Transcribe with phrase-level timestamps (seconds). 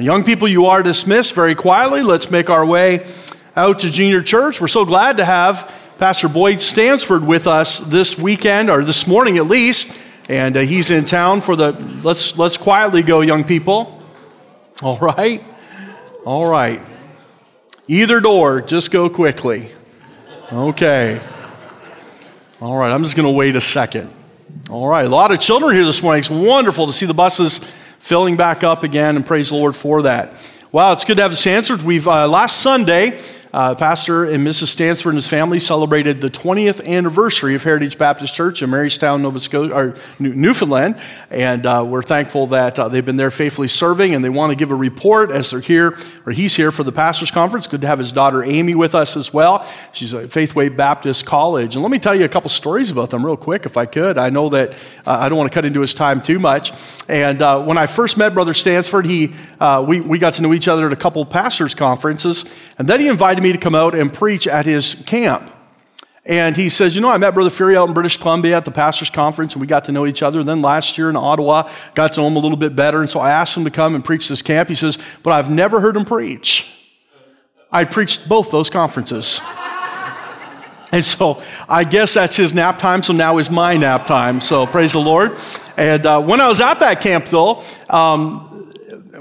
[0.00, 2.02] Young people, you are dismissed very quietly.
[2.02, 3.06] Let's make our way
[3.56, 4.60] out to junior church.
[4.60, 9.38] We're so glad to have Pastor Boyd Stansford with us this weekend, or this morning
[9.38, 9.96] at least.
[10.28, 11.72] And uh, he's in town for the,
[12.04, 14.00] let's, let's quietly go, young people.
[14.82, 15.42] All right?
[16.24, 16.80] All right.
[17.88, 19.70] Either door, just go quickly.
[20.52, 21.20] Okay.
[22.60, 24.12] All right, I'm just going to wait a second.
[24.70, 26.20] All right, a lot of children here this morning.
[26.20, 27.60] It's wonderful to see the buses
[28.08, 30.32] filling back up again, and praise the Lord for that.
[30.72, 31.82] Wow, it's good to have this answered.
[31.82, 33.20] We've uh, last Sunday
[33.52, 34.66] uh, Pastor and Mrs.
[34.66, 39.40] Stansford and his family celebrated the 20th anniversary of Heritage Baptist Church in Marystown, Nova
[39.40, 44.22] Scotia, or Newfoundland, and uh, we're thankful that uh, they've been there faithfully serving, and
[44.24, 47.30] they want to give a report as they're here, or he's here for the pastors'
[47.30, 47.66] conference.
[47.66, 49.66] Good to have his daughter Amy with us as well.
[49.92, 53.24] She's at Faithway Baptist College, and let me tell you a couple stories about them
[53.24, 54.18] real quick, if I could.
[54.18, 54.72] I know that
[55.06, 56.72] uh, I don't want to cut into his time too much,
[57.08, 60.52] and uh, when I first met Brother Stansford, he uh, we we got to know
[60.52, 62.44] each other at a couple pastors' conferences,
[62.78, 65.50] and then he invited invited me to come out and preach at his camp.
[66.24, 68.70] And he says, You know, I met Brother Fury out in British Columbia at the
[68.70, 70.42] pastor's conference, and we got to know each other.
[70.42, 73.00] Then last year in Ottawa, got to know him a little bit better.
[73.00, 74.68] And so I asked him to come and preach this camp.
[74.68, 76.70] He says, But I've never heard him preach.
[77.70, 79.40] I preached both those conferences.
[80.90, 84.40] And so I guess that's his nap time, so now is my nap time.
[84.40, 85.36] So praise the Lord.
[85.76, 88.47] And uh, when I was at that camp, though, um,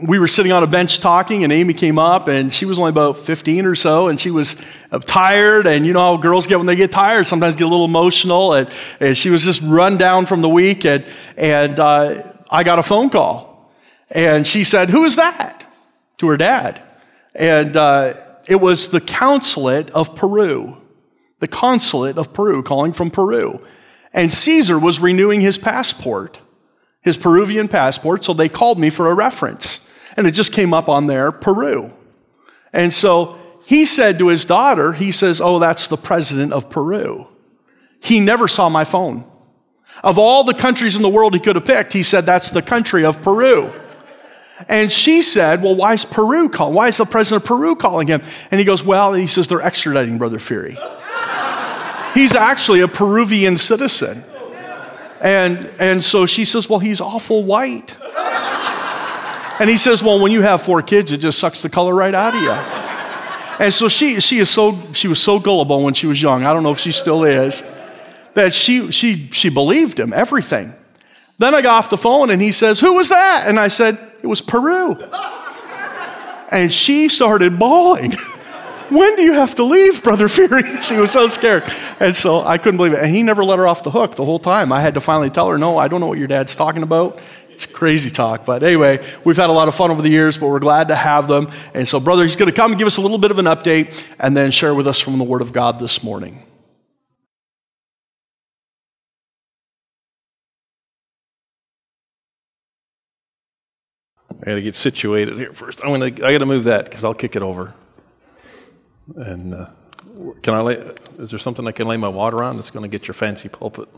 [0.01, 2.89] we were sitting on a bench talking, and Amy came up, and she was only
[2.89, 5.65] about 15 or so, and she was uh, tired.
[5.65, 8.53] And you know how girls get when they get tired, sometimes get a little emotional.
[8.53, 12.79] And, and she was just run down from the week, and, and uh, I got
[12.79, 13.71] a phone call.
[14.09, 15.65] And she said, Who is that?
[16.17, 16.81] to her dad.
[17.35, 18.15] And uh,
[18.47, 20.77] it was the consulate of Peru,
[21.39, 23.61] the consulate of Peru calling from Peru.
[24.13, 26.41] And Caesar was renewing his passport
[27.07, 29.86] his Peruvian passport, so they called me for a reference
[30.17, 31.93] and it just came up on there, Peru.
[32.73, 37.27] And so he said to his daughter, he says, Oh, that's the president of Peru.
[37.99, 39.23] He never saw my phone.
[40.03, 42.61] Of all the countries in the world he could have picked, he said, That's the
[42.61, 43.71] country of Peru.
[44.67, 46.73] And she said, Well, why is Peru calling?
[46.73, 48.21] Why is the president of Peru calling him?
[48.49, 50.77] And he goes, Well, he says, They're extraditing Brother Fury.
[52.13, 54.23] he's actually a Peruvian citizen.
[55.21, 57.95] And, and so she says, Well, he's awful white.
[59.59, 62.13] And he says, Well, when you have four kids, it just sucks the color right
[62.13, 62.77] out of you.
[63.59, 66.45] And so she, she, is so, she was so gullible when she was young.
[66.45, 67.63] I don't know if she still is.
[68.35, 70.75] That she, she, she believed him, everything.
[71.39, 73.45] Then I got off the phone and he says, Who was that?
[73.47, 74.95] And I said, It was Peru.
[76.49, 78.11] And she started bawling.
[78.89, 80.63] when do you have to leave, Brother Fury?
[80.81, 81.63] she was so scared.
[81.99, 83.03] And so I couldn't believe it.
[83.03, 84.71] And he never let her off the hook the whole time.
[84.71, 87.19] I had to finally tell her, No, I don't know what your dad's talking about.
[87.57, 88.45] It's crazy talk.
[88.45, 90.95] But anyway, we've had a lot of fun over the years, but we're glad to
[90.95, 91.51] have them.
[91.73, 93.45] And so, brother, he's going to come and give us a little bit of an
[93.45, 96.43] update and then share with us from the Word of God this morning.
[104.39, 105.83] I got to get situated here first.
[105.83, 106.05] I'm gonna.
[106.05, 107.73] I got to move that because I'll kick it over.
[109.15, 109.69] And uh,
[110.43, 110.75] can I lay?
[111.17, 113.49] Is there something I can lay my water on that's going to get your fancy
[113.49, 113.89] pulpit?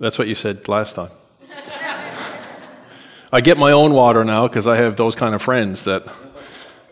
[0.00, 1.10] That's what you said last time.
[3.32, 6.06] I get my own water now because I have those kind of friends that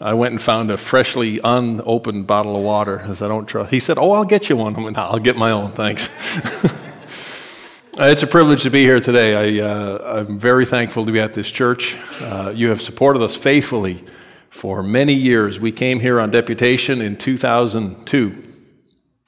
[0.01, 3.71] I went and found a freshly unopened bottle of water because I don't trust.
[3.71, 6.09] He said, "Oh, I'll get you one." I went, "I'll get my own, thanks."
[7.99, 9.61] it's a privilege to be here today.
[9.61, 11.97] I, uh, very thankful to be at this church.
[12.21, 14.05] Uh, you have supported us faithfully
[14.51, 15.61] for many years.
[15.61, 18.43] We came here on deputation in 2002,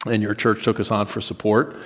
[0.06, 1.76] and your church took us on for support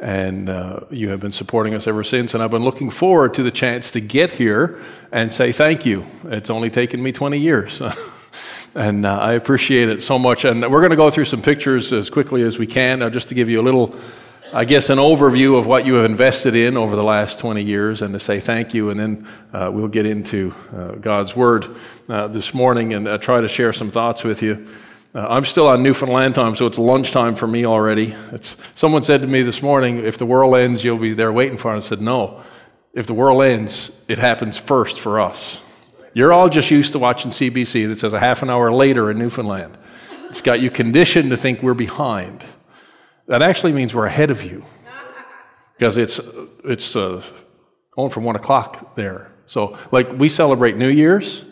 [0.00, 2.34] and uh, you have been supporting us ever since.
[2.34, 6.06] And I've been looking forward to the chance to get here and say thank you.
[6.24, 7.82] It's only taken me 20 years.
[8.74, 10.44] and uh, I appreciate it so much.
[10.44, 13.28] And we're going to go through some pictures as quickly as we can, uh, just
[13.28, 13.96] to give you a little,
[14.52, 18.00] I guess, an overview of what you have invested in over the last 20 years
[18.00, 18.90] and to say thank you.
[18.90, 21.66] And then uh, we'll get into uh, God's Word
[22.08, 24.68] uh, this morning and try to share some thoughts with you.
[25.14, 28.14] Uh, I'm still on Newfoundland time, so it's lunchtime for me already.
[28.32, 31.56] It's, someone said to me this morning, if the world ends, you'll be there waiting
[31.56, 31.78] for it.
[31.78, 32.42] I said, no.
[32.92, 35.62] If the world ends, it happens first for us.
[36.12, 39.18] You're all just used to watching CBC that says a half an hour later in
[39.18, 39.78] Newfoundland.
[40.28, 42.44] It's got you conditioned to think we're behind.
[43.28, 44.64] That actually means we're ahead of you
[45.78, 46.20] because it's,
[46.64, 47.22] it's uh,
[47.92, 49.32] going from 1 o'clock there.
[49.46, 51.44] So, like, we celebrate New Year's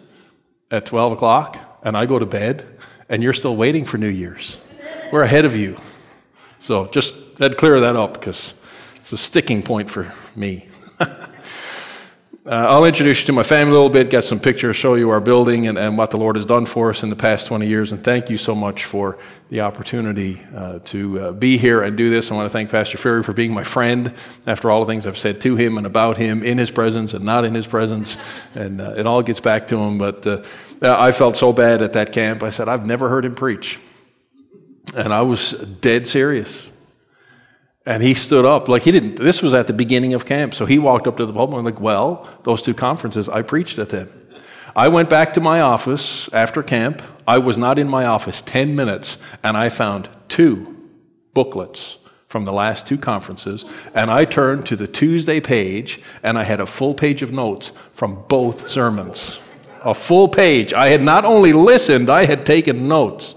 [0.70, 2.75] at 12 o'clock, and I go to bed
[3.08, 4.58] and you're still waiting for New Year's.
[5.12, 5.78] We're ahead of you.
[6.60, 8.54] So just to clear that up because
[8.96, 10.68] it's a sticking point for me.
[12.46, 15.10] uh, I'll introduce you to my family a little bit, get some pictures, show you
[15.10, 17.66] our building and, and what the Lord has done for us in the past 20
[17.66, 17.90] years.
[17.90, 22.08] And thank you so much for the opportunity uh, to uh, be here and do
[22.08, 22.30] this.
[22.30, 24.14] I want to thank Pastor Ferry for being my friend
[24.46, 27.24] after all the things I've said to him and about him in his presence and
[27.24, 28.16] not in his presence.
[28.54, 29.98] And uh, it all gets back to him.
[29.98, 30.44] But uh,
[30.80, 32.44] I felt so bad at that camp.
[32.44, 33.80] I said, I've never heard him preach.
[34.94, 36.68] And I was dead serious.
[37.86, 40.54] And he stood up, like he didn't, this was at the beginning of camp.
[40.54, 43.78] So he walked up to the pulpit and like, well, those two conferences, I preached
[43.78, 44.10] at them.
[44.74, 47.00] I went back to my office after camp.
[47.26, 50.76] I was not in my office 10 minutes and I found two
[51.32, 53.64] booklets from the last two conferences.
[53.94, 57.70] And I turned to the Tuesday page and I had a full page of notes
[57.94, 59.38] from both sermons.
[59.84, 60.74] A full page.
[60.74, 63.36] I had not only listened, I had taken notes.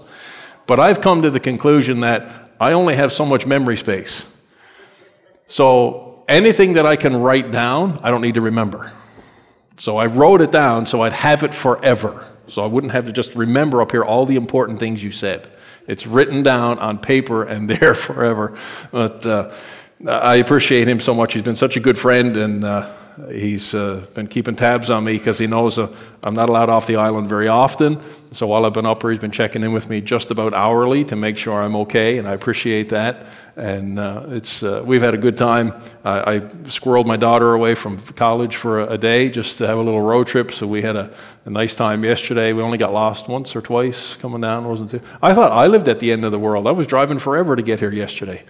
[0.66, 4.26] But I've come to the conclusion that I only have so much memory space.
[5.50, 8.92] So anything that I can write down, I don't need to remember.
[9.78, 12.24] So I wrote it down so I'd have it forever.
[12.46, 15.50] So I wouldn't have to just remember up here all the important things you said.
[15.88, 18.56] It's written down on paper and there forever.
[18.92, 19.52] But uh,
[20.06, 21.32] I appreciate him so much.
[21.32, 22.92] He's been such a good friend, and uh,
[23.28, 26.86] he's uh, been keeping tabs on me because he knows uh, I'm not allowed off
[26.86, 28.00] the island very often.
[28.32, 31.04] So while I've been up here, he's been checking in with me just about hourly
[31.06, 33.26] to make sure I'm okay, and I appreciate that
[33.60, 35.74] and uh, it's uh, we've had a good time.
[36.04, 36.40] I, I,
[36.70, 40.00] squirreled my daughter away from college for a, a, day just to have a little
[40.00, 40.52] road trip.
[40.52, 41.12] So we had a,
[41.44, 42.54] a, nice time yesterday.
[42.54, 44.66] We only got lost once or twice coming down.
[44.66, 45.00] wasn't too.
[45.22, 46.66] I thought I lived at the end of the world.
[46.66, 48.44] I was driving forever to get here yesterday.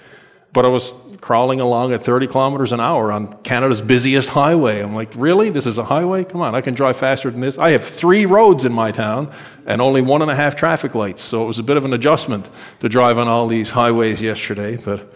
[0.53, 4.81] But I was crawling along at 30 kilometers an hour on Canada's busiest highway.
[4.81, 5.51] I'm like, really?
[5.51, 6.25] This is a highway?
[6.25, 7.59] Come on, I can drive faster than this.
[7.59, 9.33] I have three roads in my town
[9.67, 11.23] and only one and a half traffic lights.
[11.23, 12.49] So it was a bit of an adjustment
[12.81, 14.77] to drive on all these highways yesterday.
[14.77, 15.13] But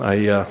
[0.00, 0.50] I, uh,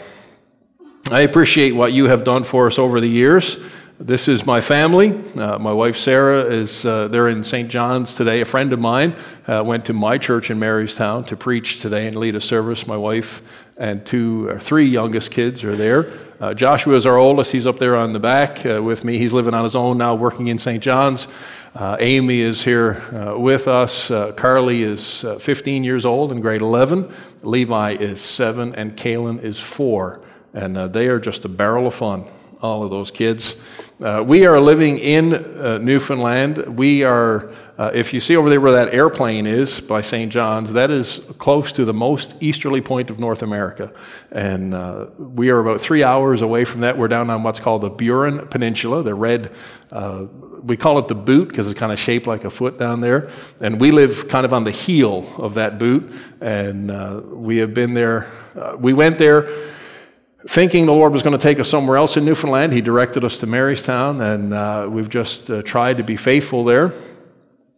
[1.09, 3.57] I appreciate what you have done for us over the years.
[4.00, 5.12] This is my family.
[5.35, 7.69] Uh, my wife Sarah is uh, there in St.
[7.69, 8.41] John's today.
[8.41, 9.15] A friend of mine
[9.47, 12.88] uh, went to my church in Marystown to preach today and lead a service.
[12.88, 13.44] My wife
[13.81, 16.13] and two or three youngest kids are there.
[16.39, 17.51] Uh, Joshua is our oldest.
[17.51, 19.17] He's up there on the back uh, with me.
[19.17, 20.81] He's living on his own now, working in St.
[20.81, 21.27] John's.
[21.73, 24.09] Uh, Amy is here with us.
[24.35, 27.13] Carly is 15 years old in grade 11.
[27.43, 30.21] Levi is seven, and Kaylin is four.
[30.53, 32.27] And they are just a barrel of fun
[32.61, 33.55] all of those kids.
[34.01, 36.77] Uh, we are living in uh, Newfoundland.
[36.77, 40.31] We are, uh, if you see over there where that airplane is by St.
[40.31, 43.91] John's, that is close to the most easterly point of North America.
[44.31, 46.97] And uh, we are about three hours away from that.
[46.97, 49.51] We're down on what's called the Burin Peninsula, the red,
[49.91, 50.25] uh,
[50.63, 53.31] we call it the boot because it's kind of shaped like a foot down there.
[53.59, 56.11] And we live kind of on the heel of that boot.
[56.39, 58.31] And uh, we have been there,
[58.77, 59.47] we went there
[60.47, 63.39] thinking the Lord was going to take us somewhere else in Newfoundland, He directed us
[63.39, 66.93] to Marystown, and uh, we've just uh, tried to be faithful there.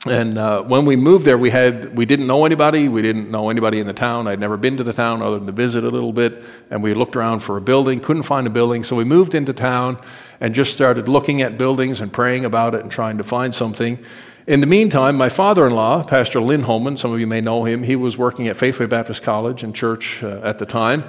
[0.06, 2.90] And uh, when we moved there, we had we didn't know anybody.
[2.90, 4.28] We didn't know anybody in the town.
[4.28, 6.44] I'd never been to the town other than to visit a little bit.
[6.70, 9.54] And we looked around for a building, couldn't find a building, so we moved into
[9.54, 9.98] town
[10.42, 13.98] and just started looking at buildings and praying about it and trying to find something.
[14.46, 17.96] In the meantime, my father-in-law, Pastor Lynn Holman, some of you may know him, he
[17.96, 21.06] was working at Faithway Baptist College and church uh, at the time.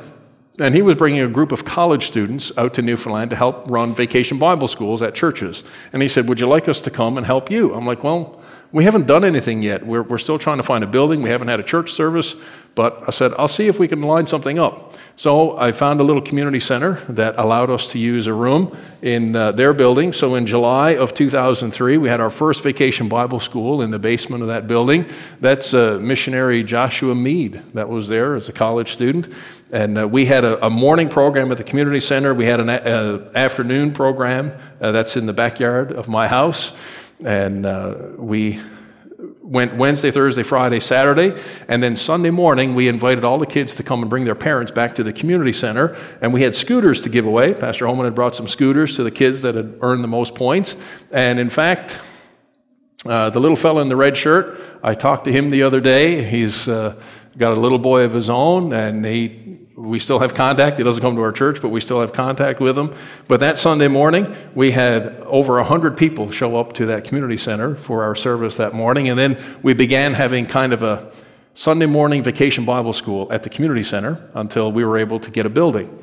[0.61, 3.93] And he was bringing a group of college students out to Newfoundland to help run
[3.93, 5.65] vacation Bible schools at churches.
[5.93, 7.75] And he said, Would you like us to come and help you?
[7.75, 8.41] I'm like, Well,
[8.71, 9.87] we haven't done anything yet.
[9.87, 11.23] We're, we're still trying to find a building.
[11.23, 12.37] We haven't had a church service.
[12.75, 14.95] But I said, I'll see if we can line something up.
[15.17, 19.37] So I found a little community center that allowed us to use a room in
[19.37, 20.13] uh, their building.
[20.13, 24.43] So in July of 2003, we had our first vacation Bible school in the basement
[24.43, 25.07] of that building.
[25.41, 29.29] That's uh, missionary Joshua Mead that was there as a college student.
[29.75, 32.33] And uh, we had a, a, morning program at the community center.
[32.33, 36.71] We had an a, afternoon program uh, that's in the backyard of my house.
[37.25, 38.61] And uh, we
[39.43, 43.83] went Wednesday, Thursday, Friday, Saturday, and then Sunday morning we invited all the kids to
[43.83, 47.09] come and bring their parents back to the community center, and we had scooters to
[47.09, 47.53] give away.
[47.53, 50.77] Pastor Holman had brought some scooters to the kids that had earned the most points,
[51.11, 51.99] and in fact,
[53.07, 56.23] uh, the little fellow in the red shirt, I talked to him the other day.
[56.23, 56.95] He's uh,
[57.37, 60.79] got a little boy of his own, and he we still have contact.
[60.79, 62.95] He doesn't come to our church, but we still have contact with him.
[63.27, 67.75] But that Sunday morning, we had over 100 people show up to that community center
[67.75, 69.09] for our service that morning.
[69.09, 71.11] And then we began having kind of a
[71.55, 75.47] Sunday morning vacation Bible school at the community center until we were able to get
[75.47, 75.99] a building.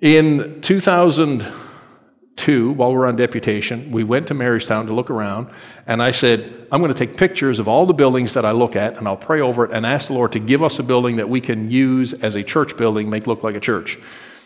[0.00, 1.46] In 2000,
[2.40, 5.50] two, while we're on deputation, we went to Marystown to look around,
[5.86, 8.74] and I said, I'm going to take pictures of all the buildings that I look
[8.74, 11.16] at, and I'll pray over it and ask the Lord to give us a building
[11.16, 13.98] that we can use as a church building, make look like a church.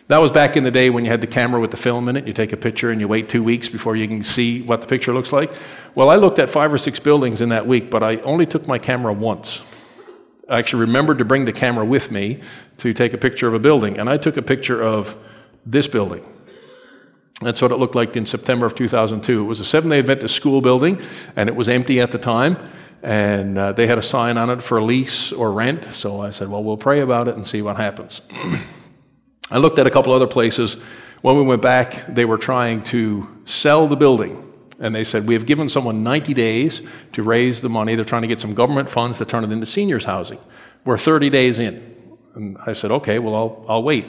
[0.09, 2.17] That was back in the day when you had the camera with the film in
[2.17, 2.27] it.
[2.27, 4.87] You take a picture and you wait two weeks before you can see what the
[4.87, 5.51] picture looks like.
[5.95, 8.67] Well, I looked at five or six buildings in that week, but I only took
[8.67, 9.61] my camera once.
[10.49, 12.41] I actually remembered to bring the camera with me
[12.79, 15.15] to take a picture of a building, and I took a picture of
[15.65, 16.23] this building.
[17.41, 19.41] That's what it looked like in September of 2002.
[19.41, 21.01] It was a seven day Adventist school building,
[21.35, 22.57] and it was empty at the time.
[23.03, 25.83] And uh, they had a sign on it for lease or rent.
[25.85, 28.21] So I said, Well, we'll pray about it and see what happens.
[29.51, 30.75] I looked at a couple other places.
[31.21, 34.41] When we went back, they were trying to sell the building.
[34.79, 37.95] And they said, We have given someone 90 days to raise the money.
[37.95, 40.39] They're trying to get some government funds to turn it into seniors' housing.
[40.83, 41.95] We're 30 days in.
[42.33, 44.07] And I said, Okay, well, I'll, I'll wait.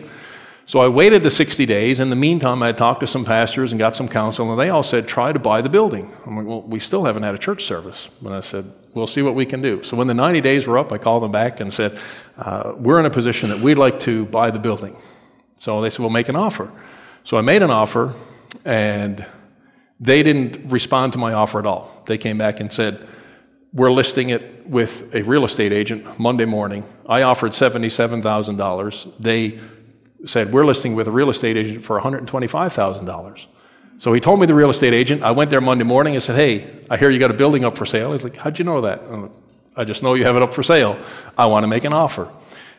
[0.69, 2.01] So I waited the 60 days.
[2.01, 4.83] In the meantime, I talked to some pastors and got some counsel, and they all
[4.83, 6.13] said, Try to buy the building.
[6.27, 8.09] I'm like, Well, we still haven't had a church service.
[8.21, 9.85] And I said, We'll see what we can do.
[9.85, 12.01] So when the 90 days were up, I called them back and said,
[12.37, 14.97] uh, We're in a position that we'd like to buy the building.
[15.57, 16.73] So they said, We'll make an offer.
[17.23, 18.15] So I made an offer,
[18.65, 19.25] and
[20.01, 22.03] they didn't respond to my offer at all.
[22.07, 23.07] They came back and said,
[23.73, 26.83] We're listing it with a real estate agent Monday morning.
[27.09, 29.13] I offered $77,000.
[29.21, 29.61] They
[30.27, 33.47] said, We're listing with a real estate agent for $125,000.
[33.99, 35.23] So he told me the real estate agent.
[35.23, 37.77] I went there Monday morning and said, Hey, I hear you got a building up
[37.77, 38.13] for sale.
[38.13, 39.03] He's like, How'd you know that?
[39.77, 40.99] I just know you have it up for sale.
[41.37, 42.31] I want to make an offer.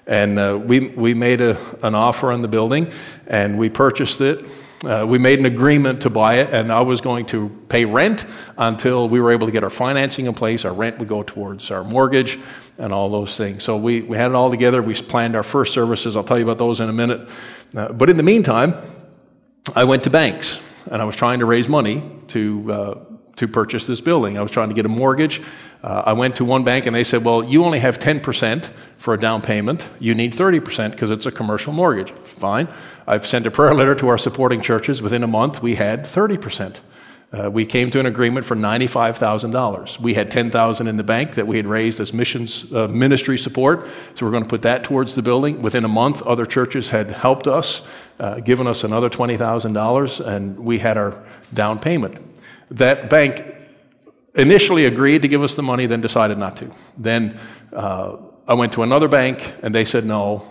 [0.06, 2.92] And uh, we, we made a, an offer on the building
[3.27, 4.46] and we purchased it.
[4.86, 8.25] Uh, we made an agreement to buy it, and I was going to pay rent
[8.60, 10.66] until we were able to get our financing in place.
[10.66, 12.38] Our rent would go towards our mortgage
[12.78, 13.64] and all those things.
[13.64, 14.82] So we, we had it all together.
[14.82, 16.16] We planned our first services.
[16.16, 17.28] I'll tell you about those in a minute.
[17.76, 18.76] Uh, but in the meantime,
[19.76, 23.00] I went to banks and I was trying to raise money to, uh,
[23.38, 24.38] to purchase this building.
[24.38, 25.42] I was trying to get a mortgage.
[25.84, 29.14] Uh, I went to one bank and they said, Well, you only have 10% for
[29.14, 29.90] a down payment.
[30.00, 32.12] You need 30% because it's a commercial mortgage.
[32.24, 32.68] Fine.
[33.06, 35.02] I've sent a prayer letter to our supporting churches.
[35.02, 36.78] Within a month, we had 30%.
[37.32, 40.00] Uh, we came to an agreement for $95,000.
[40.00, 43.86] We had 10,000 in the bank that we had raised as missions uh, ministry support,
[44.16, 45.62] so we're going to put that towards the building.
[45.62, 47.82] Within a month, other churches had helped us,
[48.20, 51.22] uh, given us another $20,000, and we had our
[51.54, 52.18] down payment.
[52.72, 53.44] That bank
[54.34, 56.74] initially agreed to give us the money, then decided not to.
[56.98, 57.38] Then
[57.74, 58.16] uh,
[58.48, 60.50] I went to another bank, and they said no.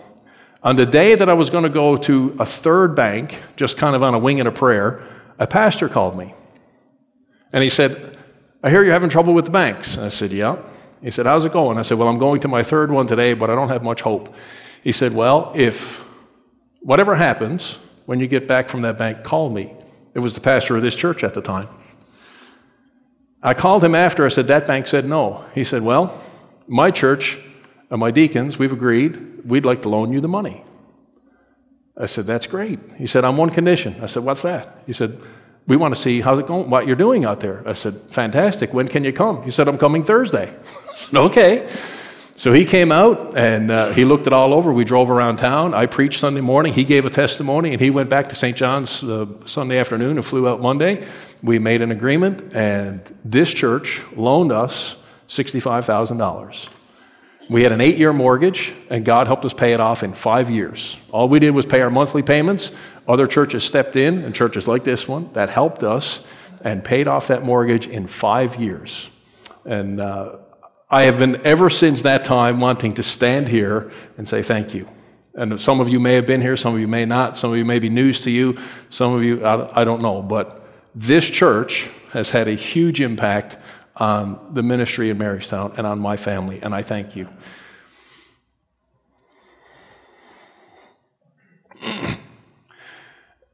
[0.61, 3.95] On the day that I was going to go to a third bank, just kind
[3.95, 5.03] of on a wing and a prayer,
[5.39, 6.35] a pastor called me.
[7.53, 8.17] And he said,
[8.63, 9.97] I hear you're having trouble with the banks.
[9.97, 10.57] I said, Yeah.
[11.01, 11.77] He said, How's it going?
[11.77, 14.01] I said, Well, I'm going to my third one today, but I don't have much
[14.01, 14.33] hope.
[14.83, 16.03] He said, Well, if
[16.81, 19.73] whatever happens when you get back from that bank, call me.
[20.13, 21.67] It was the pastor of this church at the time.
[23.43, 24.25] I called him after.
[24.25, 25.45] I said, That bank said no.
[25.53, 26.21] He said, Well,
[26.67, 27.37] my church
[27.89, 30.63] and my deacons, we've agreed we'd like to loan you the money.
[31.95, 32.79] I said, That's great.
[32.97, 33.95] He said, On one condition.
[34.01, 34.83] I said, What's that?
[34.85, 35.21] He said,
[35.67, 37.61] we want to see how's it going, what you're doing out there.
[37.67, 38.73] I said, fantastic.
[38.73, 39.43] When can you come?
[39.43, 40.53] He said, I'm coming Thursday.
[40.91, 41.69] I said, okay.
[42.35, 44.71] So he came out and uh, he looked it all over.
[44.71, 45.73] We drove around town.
[45.73, 46.73] I preached Sunday morning.
[46.73, 48.55] He gave a testimony and he went back to St.
[48.55, 51.07] John's uh, Sunday afternoon and flew out Monday.
[51.41, 54.95] We made an agreement and this church loaned us
[55.27, 56.69] $65,000.
[57.49, 60.49] We had an eight year mortgage, and God helped us pay it off in five
[60.49, 60.97] years.
[61.11, 62.71] All we did was pay our monthly payments.
[63.07, 66.25] Other churches stepped in, and churches like this one that helped us
[66.61, 69.09] and paid off that mortgage in five years.
[69.63, 70.37] And uh,
[70.89, 74.87] I have been ever since that time wanting to stand here and say thank you.
[75.33, 77.57] And some of you may have been here, some of you may not, some of
[77.57, 78.57] you may be news to you,
[78.89, 80.21] some of you, I, I don't know.
[80.21, 83.57] But this church has had a huge impact
[83.99, 87.27] on the ministry in Marystown and on my family, and I thank you.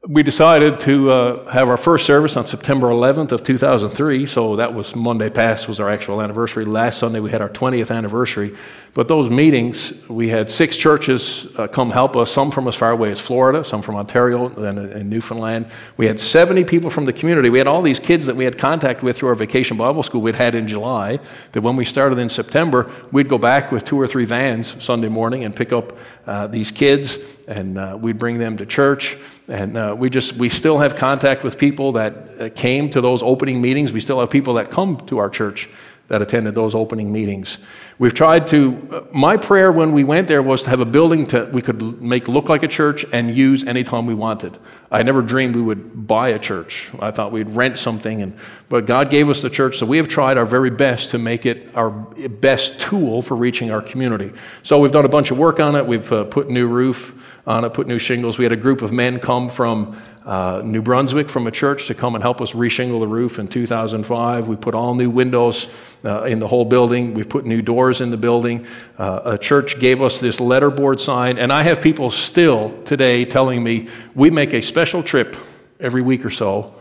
[0.06, 4.26] we decided to uh, have our first service on September 11th of 2003.
[4.26, 6.64] So that was Monday past was our actual anniversary.
[6.66, 8.54] Last Sunday we had our 20th anniversary.
[8.94, 12.30] But those meetings, we had six churches uh, come help us.
[12.30, 15.66] Some from as far away as Florida, some from Ontario and, and Newfoundland.
[15.96, 17.50] We had 70 people from the community.
[17.50, 20.20] We had all these kids that we had contact with through our vacation Bible school
[20.20, 21.18] we'd had in July.
[21.52, 25.08] That when we started in September, we'd go back with two or three vans Sunday
[25.08, 25.98] morning and pick up
[26.28, 29.16] uh, these kids, and uh, we'd bring them to church.
[29.48, 33.24] And uh, we just, we still have contact with people that uh, came to those
[33.24, 33.92] opening meetings.
[33.92, 35.68] We still have people that come to our church
[36.08, 37.58] that attended those opening meetings.
[37.98, 41.52] We've tried to, my prayer when we went there was to have a building that
[41.52, 44.58] we could make look like a church and use anytime we wanted.
[44.90, 46.90] I never dreamed we would buy a church.
[47.00, 48.36] I thought we'd rent something, and,
[48.68, 51.46] but God gave us the church, so we have tried our very best to make
[51.46, 54.32] it our best tool for reaching our community.
[54.62, 55.86] So we've done a bunch of work on it.
[55.86, 57.14] We've uh, put new roof
[57.46, 58.38] on it, put new shingles.
[58.38, 61.94] We had a group of men come from uh, New Brunswick from a church to
[61.94, 64.48] come and help us reshingle the roof in 2005.
[64.48, 65.68] We put all new windows
[66.04, 67.14] uh, in the whole building.
[67.14, 68.66] We put new doors in the building.
[68.98, 73.62] Uh, a church gave us this letterboard sign, and I have people still today telling
[73.62, 75.36] me we make a special trip
[75.78, 76.74] every week or so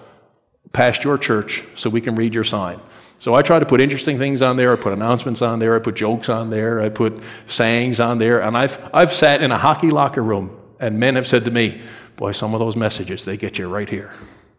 [0.72, 2.80] past your church so we can read your sign.
[3.20, 4.74] So I try to put interesting things on there.
[4.74, 5.76] I put announcements on there.
[5.76, 6.82] I put jokes on there.
[6.82, 8.42] I put sayings on there.
[8.42, 11.82] And I've, I've sat in a hockey locker room, and men have said to me,
[12.16, 14.14] Boy, some of those messages, they get you right here.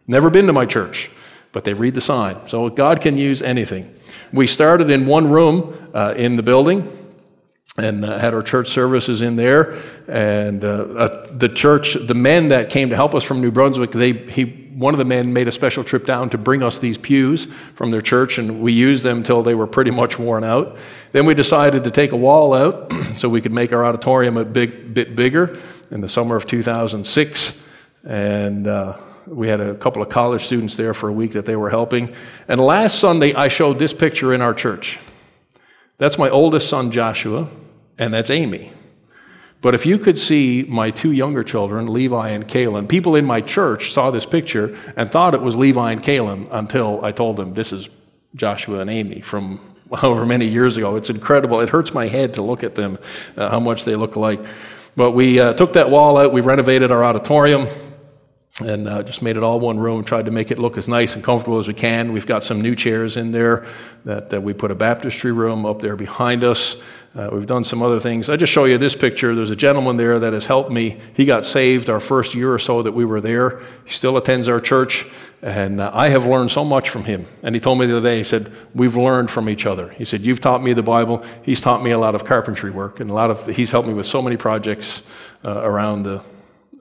[0.07, 1.09] Never been to my church,
[1.51, 2.47] but they read the sign.
[2.47, 3.93] So God can use anything.
[4.33, 7.04] We started in one room uh, in the building
[7.77, 9.81] and uh, had our church services in there.
[10.07, 13.91] And uh, uh, the church, the men that came to help us from New Brunswick,
[13.91, 14.43] they, he,
[14.75, 17.45] one of the men made a special trip down to bring us these pews
[17.75, 20.77] from their church, and we used them until they were pretty much worn out.
[21.11, 24.45] Then we decided to take a wall out so we could make our auditorium a
[24.45, 25.59] big, bit bigger
[25.91, 27.63] in the summer of 2006.
[28.05, 31.55] And uh, we had a couple of college students there for a week that they
[31.55, 32.15] were helping.
[32.47, 34.99] And last Sunday, I showed this picture in our church.
[35.97, 37.47] That's my oldest son, Joshua,
[37.97, 38.71] and that's Amy.
[39.61, 43.41] But if you could see my two younger children, Levi and Caleb, people in my
[43.41, 47.53] church saw this picture and thought it was Levi and Caleb until I told them
[47.53, 47.89] this is
[48.35, 49.59] Joshua and Amy from
[49.95, 50.97] however many years ago.
[50.97, 51.61] It's incredible.
[51.61, 52.99] It hurts my head to look at them,
[53.37, 54.39] uh, how much they look alike.
[54.95, 57.67] But we uh, took that wall out, we renovated our auditorium,
[58.61, 61.15] and uh, just made it all one room, tried to make it look as nice
[61.15, 62.13] and comfortable as we can.
[62.13, 63.65] We've got some new chairs in there
[64.05, 66.77] that, that we put a baptistry room up there behind us.
[67.13, 68.29] Uh, we've done some other things.
[68.29, 69.35] I just show you this picture.
[69.35, 70.99] There's a gentleman there that has helped me.
[71.13, 73.61] He got saved our first year or so that we were there.
[73.83, 75.05] He still attends our church,
[75.41, 77.27] and uh, I have learned so much from him.
[77.43, 79.89] And he told me the other day, he said, We've learned from each other.
[79.91, 81.25] He said, You've taught me the Bible.
[81.43, 83.93] He's taught me a lot of carpentry work, and a lot of, he's helped me
[83.93, 85.01] with so many projects
[85.45, 86.21] uh, around the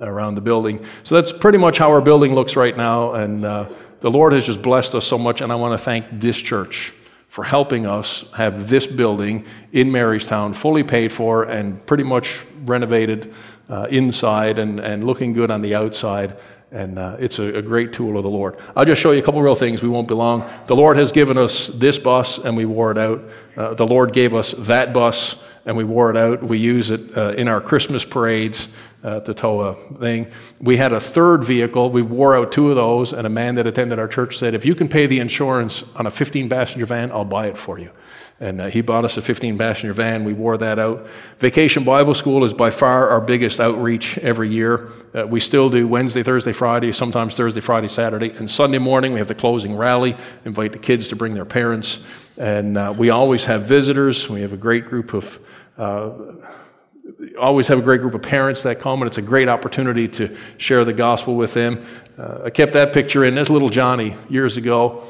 [0.09, 0.85] around the building.
[1.03, 3.15] So that's pretty much how our building looks right now.
[3.15, 3.69] And uh,
[4.01, 5.41] the Lord has just blessed us so much.
[5.41, 6.93] And I want to thank this church
[7.35, 13.35] for helping us have this building in Marystown fully paid for and pretty much renovated
[13.69, 16.37] uh, inside and, and looking good on the outside.
[16.71, 18.57] And uh, it's a, a, great tool of the Lord.
[18.77, 19.83] I'll just show you a couple real things.
[19.83, 20.49] We won't be long.
[20.67, 23.25] The Lord has given us this bus, and we wore it out.
[23.57, 25.37] Uh, the Lord gave us that bus,
[25.67, 26.43] and we wore it out.
[26.43, 28.69] We use it uh, in our Christmas parades
[29.05, 30.27] uh, to tow a thing.
[30.61, 31.91] We had a third vehicle.
[31.91, 34.65] We wore out two of those, and a man that attended our church said, If
[34.65, 37.91] you can pay the insurance on a 15 passenger van, I'll buy it for you.
[38.41, 40.25] And uh, he bought us a 15 passenger van.
[40.25, 41.07] We wore that out.
[41.39, 44.91] Vacation Bible School is by far our biggest outreach every year.
[45.15, 48.31] Uh, we still do Wednesday, Thursday, Friday, sometimes Thursday, Friday, Saturday.
[48.31, 52.01] And Sunday morning, we have the closing rally, invite the kids to bring their parents.
[52.37, 54.29] And uh, we always have visitors.
[54.29, 55.39] We have a great group of
[55.79, 56.11] uh,
[57.39, 60.37] always have a great group of parents that come, and it's a great opportunity to
[60.57, 61.85] share the gospel with them.
[62.19, 63.35] Uh, I kept that picture in.
[63.35, 65.05] There's little Johnny years ago.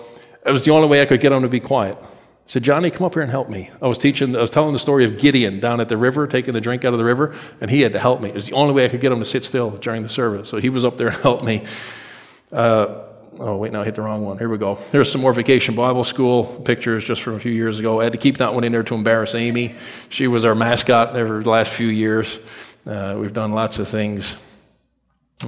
[0.44, 1.96] It was the only way I could get him to be quiet.
[2.00, 2.06] I
[2.46, 3.70] said, Johnny, come up here and help me.
[3.80, 6.52] I was teaching, I was telling the story of Gideon down at the river, taking
[6.52, 8.28] the drink out of the river, and he had to help me.
[8.28, 10.50] It was the only way I could get him to sit still during the service.
[10.50, 11.64] So he was up there and helped me.
[12.52, 13.04] Uh,
[13.40, 14.38] Oh, wait, no, I hit the wrong one.
[14.38, 14.78] Here we go.
[14.92, 18.00] There's some more Vacation Bible School pictures just from a few years ago.
[18.00, 19.74] I had to keep that one in there to embarrass Amy.
[20.08, 22.38] She was our mascot over the last few years.
[22.86, 24.36] Uh, we've done lots of things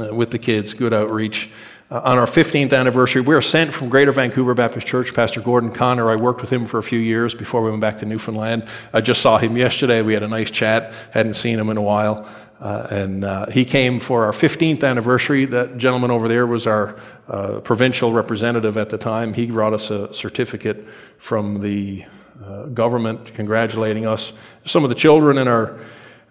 [0.00, 1.48] uh, with the kids, good outreach.
[1.88, 5.14] Uh, on our 15th anniversary, we were sent from Greater Vancouver Baptist Church.
[5.14, 7.98] Pastor Gordon Connor, I worked with him for a few years before we went back
[7.98, 8.66] to Newfoundland.
[8.92, 10.02] I just saw him yesterday.
[10.02, 10.92] We had a nice chat.
[11.12, 12.28] Hadn't seen him in a while.
[12.60, 15.44] Uh, and uh, he came for our 15th anniversary.
[15.44, 16.96] That gentleman over there was our
[17.28, 19.34] uh, provincial representative at the time.
[19.34, 20.86] He brought us a certificate
[21.18, 22.06] from the
[22.44, 24.32] uh, government congratulating us.
[24.64, 25.78] Some of the children in our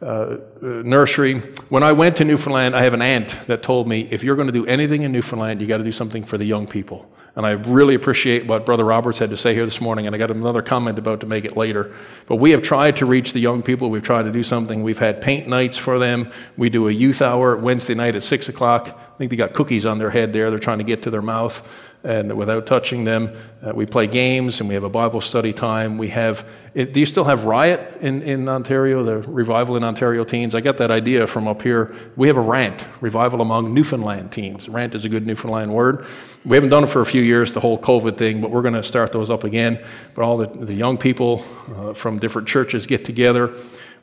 [0.02, 1.40] uh, nursery.
[1.70, 4.48] When I went to Newfoundland, I have an aunt that told me if you're going
[4.48, 7.10] to do anything in Newfoundland, you got to do something for the young people.
[7.36, 10.18] And I really appreciate what Brother Roberts had to say here this morning, and I
[10.20, 11.94] got another comment about to make it later.
[12.28, 13.90] But we have tried to reach the young people.
[13.90, 14.84] We've tried to do something.
[14.84, 16.32] We've had paint nights for them.
[16.56, 18.88] We do a youth hour Wednesday night at 6 o'clock.
[18.88, 20.50] I think they got cookies on their head there.
[20.50, 21.62] They're trying to get to their mouth.
[22.06, 23.36] And without touching them.
[23.66, 25.98] Uh, we play games and we have a Bible study time.
[25.98, 30.24] We have, it, do you still have Riot in, in Ontario, the revival in Ontario
[30.24, 30.54] teens?
[30.54, 31.96] I got that idea from up here.
[32.16, 34.70] We have a rant, revival among Newfoundland teens.
[34.70, 36.06] Rant is a good Newfoundland word.
[36.46, 38.76] We haven't done it for a few years, the whole COVID thing, but we're going
[38.76, 39.84] to start those up again.
[40.14, 41.44] But all the, the young people
[41.76, 43.52] uh, from different churches get together.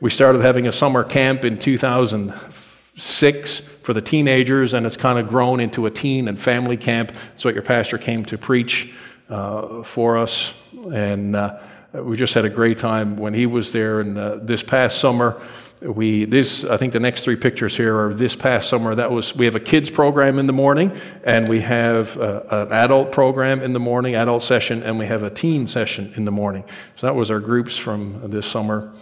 [0.00, 5.28] We started having a summer camp in 2006 for the teenagers, and it's kind of
[5.28, 7.12] grown into a teen and family camp.
[7.12, 8.92] That's what your pastor came to preach
[9.28, 10.54] uh, for us.
[10.92, 11.58] And uh,
[11.92, 14.00] we just had a great time when he was there.
[14.00, 15.40] And uh, this past summer,
[15.80, 18.94] we this I think the next three pictures here are this past summer.
[18.94, 22.72] That was we have a kids program in the morning, and we have uh, an
[22.72, 26.30] adult program in the morning, adult session, and we have a teen session in the
[26.30, 26.64] morning.
[26.96, 28.92] So that was our groups from this summer.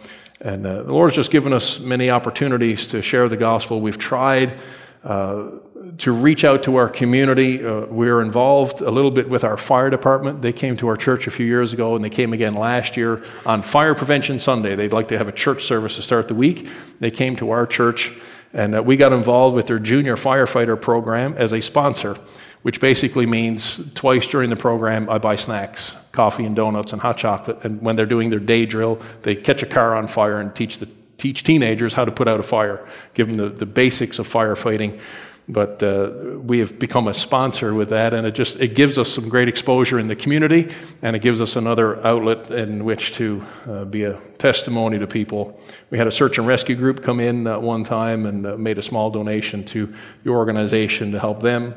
[0.42, 3.80] And uh, the Lord's just given us many opportunities to share the gospel.
[3.80, 4.58] We've tried
[5.04, 5.50] uh,
[5.98, 7.64] to reach out to our community.
[7.64, 10.40] Uh, we're involved a little bit with our fire department.
[10.40, 13.22] They came to our church a few years ago, and they came again last year
[13.44, 14.74] on Fire Prevention Sunday.
[14.74, 16.68] They'd like to have a church service to start the week.
[17.00, 18.12] They came to our church,
[18.54, 22.16] and uh, we got involved with their junior firefighter program as a sponsor
[22.62, 27.16] which basically means twice during the program I buy snacks, coffee and donuts and hot
[27.16, 27.58] chocolate.
[27.64, 30.78] And when they're doing their day drill, they catch a car on fire and teach,
[30.78, 34.28] the, teach teenagers how to put out a fire, give them the, the basics of
[34.28, 35.00] firefighting.
[35.48, 39.12] But uh, we have become a sponsor with that, and it just it gives us
[39.12, 43.44] some great exposure in the community, and it gives us another outlet in which to
[43.66, 45.60] uh, be a testimony to people.
[45.90, 48.78] We had a search and rescue group come in uh, one time and uh, made
[48.78, 49.92] a small donation to
[50.22, 51.74] the organization to help them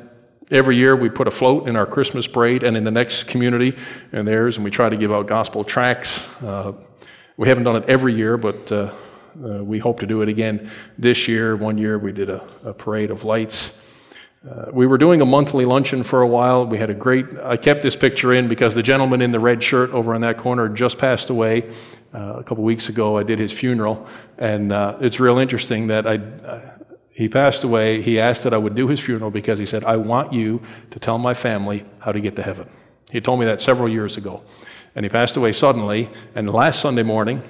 [0.54, 3.76] Every year we put a float in our Christmas parade and in the next community
[4.12, 6.32] and theirs, and we try to give out gospel tracts.
[6.44, 6.74] Uh,
[7.38, 8.94] we haven't done it every year, but uh,
[9.44, 11.56] uh, we hope to do it again this year.
[11.56, 13.76] One year we did a, a parade of lights.
[14.48, 16.68] Uh, we were doing a monthly luncheon for a while.
[16.68, 19.64] We had a great, I kept this picture in because the gentleman in the red
[19.64, 21.72] shirt over in that corner just passed away
[22.14, 23.18] uh, a couple weeks ago.
[23.18, 26.22] I did his funeral, and uh, it's real interesting that I,
[27.14, 28.02] he passed away.
[28.02, 31.00] He asked that I would do his funeral because he said, I want you to
[31.00, 32.68] tell my family how to get to heaven.
[33.12, 34.42] He told me that several years ago.
[34.96, 36.10] And he passed away suddenly.
[36.34, 37.44] And last Sunday morning,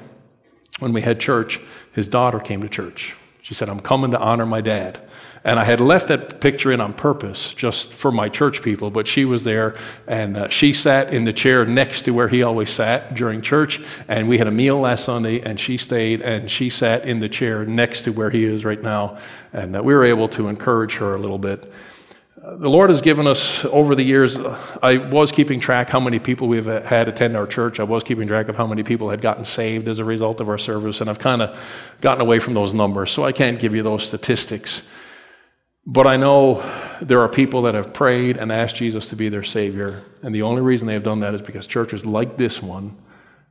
[0.80, 1.62] when we had church,
[1.93, 3.15] his daughter came to church.
[3.41, 5.02] She said, I'm coming to honor my dad.
[5.45, 9.08] And I had left that picture in on purpose just for my church people, but
[9.08, 9.75] she was there
[10.08, 13.82] and uh, she sat in the chair next to where he always sat during church.
[14.08, 17.27] And we had a meal last Sunday and she stayed and she sat in the
[17.27, 19.17] chair next to where he is right now.
[19.51, 21.71] And uh, we were able to encourage her a little bit.
[22.41, 25.99] Uh, the Lord has given us over the years, uh, I was keeping track how
[25.99, 27.82] many people we've had attend our church.
[27.82, 30.47] I was keeping track of how many people had gotten saved as a result of
[30.47, 31.58] our service, and I've kind of
[32.01, 34.84] gotten away from those numbers, so I can't give you those statistics.
[35.86, 36.63] But I know
[37.02, 40.41] there are people that have prayed and asked Jesus to be their Savior, and the
[40.41, 42.96] only reason they have done that is because churches like this one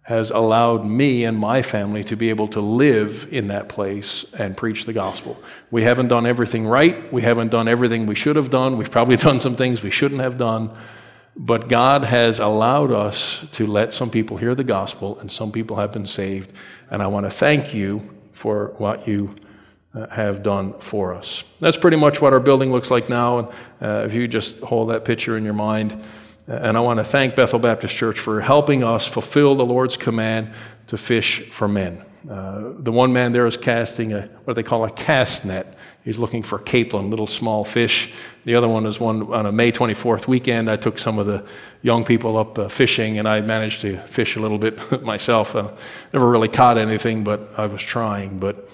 [0.04, 4.56] has allowed me and my family to be able to live in that place and
[4.56, 5.40] preach the gospel.
[5.70, 7.12] We haven't done everything right.
[7.12, 8.78] We haven't done everything we should have done.
[8.78, 10.70] We've probably done some things we shouldn't have done.
[11.36, 15.76] But God has allowed us to let some people hear the gospel, and some people
[15.76, 16.52] have been saved.
[16.90, 19.36] And I want to thank you for what you
[20.10, 21.44] have done for us.
[21.58, 23.38] That's pretty much what our building looks like now.
[23.38, 23.48] And
[23.80, 25.92] uh, if you just hold that picture in your mind,
[26.48, 29.96] uh, and I want to thank Bethel Baptist Church for helping us fulfill the Lord's
[29.96, 30.52] command
[30.88, 32.02] to fish for men.
[32.28, 35.76] Uh, the one man there is casting a what they call a cast net.
[36.04, 38.12] He's looking for capelin, little small fish.
[38.44, 40.68] The other one is one on a May 24th weekend.
[40.68, 41.44] I took some of the
[41.80, 45.54] young people up uh, fishing, and I managed to fish a little bit myself.
[45.54, 45.70] Uh,
[46.12, 48.40] never really caught anything, but I was trying.
[48.40, 48.68] But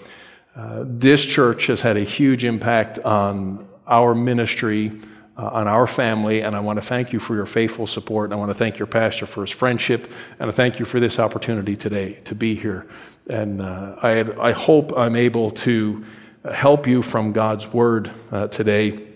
[0.59, 4.91] uh, this church has had a huge impact on our ministry,
[5.37, 8.25] uh, on our family, and I want to thank you for your faithful support.
[8.25, 10.99] And I want to thank your pastor for his friendship, and I thank you for
[10.99, 12.89] this opportunity today to be here.
[13.29, 16.03] And uh, I, I, hope I'm able to
[16.53, 19.07] help you from God's word uh, today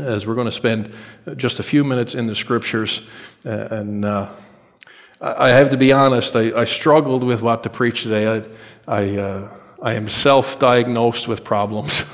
[0.00, 0.92] as we're going to spend
[1.36, 3.02] just a few minutes in the scriptures.
[3.44, 8.42] Uh, and I have to be honest, I, I, struggled with what to preach today.
[8.88, 9.48] I, I
[9.82, 12.04] I am self diagnosed with problems.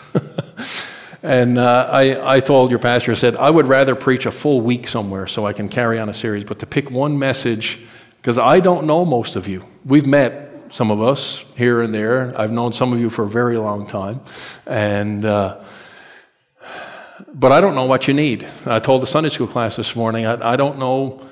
[1.22, 4.60] and uh, I, I told your pastor, I said, I would rather preach a full
[4.60, 7.78] week somewhere so I can carry on a series, but to pick one message,
[8.16, 9.64] because I don't know most of you.
[9.84, 12.38] We've met some of us here and there.
[12.38, 14.22] I've known some of you for a very long time.
[14.66, 15.62] And, uh,
[17.32, 18.48] but I don't know what you need.
[18.66, 21.28] I told the Sunday school class this morning, I, I don't know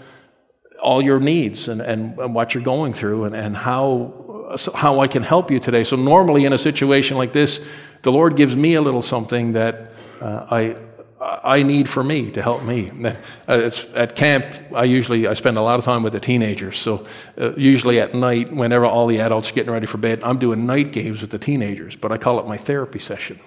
[0.80, 4.29] all your needs and, and, and, what you're going through and, and how
[4.74, 5.84] how I can help you today.
[5.84, 7.64] So, normally in a situation like this,
[8.02, 10.76] the Lord gives me a little something that uh, I,
[11.20, 12.90] I need for me to help me.
[13.48, 16.78] Uh, at camp, I usually I spend a lot of time with the teenagers.
[16.78, 17.04] So
[17.36, 20.66] uh, usually at night, whenever all the adults are getting ready for bed, I'm doing
[20.66, 21.96] night games with the teenagers.
[21.96, 23.40] But I call it my therapy session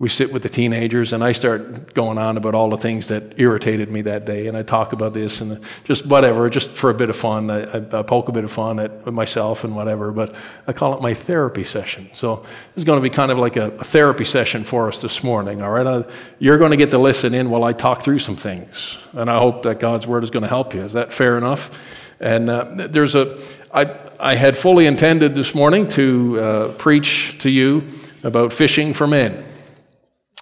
[0.00, 3.38] we sit with the teenagers and I start going on about all the things that
[3.38, 4.48] irritated me that day.
[4.48, 7.48] And I talk about this and just whatever, just for a bit of fun.
[7.48, 10.34] I, I, poke a bit of fun at myself and whatever, but
[10.66, 12.10] I call it my therapy session.
[12.12, 15.00] So this is going to be kind of like a, a therapy session for us
[15.00, 15.86] this morning, all right?
[15.86, 16.02] Uh,
[16.40, 18.98] you're going to get to listen in while I talk through some things.
[19.12, 20.82] And I hope that God's word is going to help you.
[20.82, 21.70] Is that fair enough?
[22.18, 23.38] And uh, there's a,
[23.72, 27.88] I, I had fully intended this morning to uh, preach to you
[28.24, 29.44] about fishing for men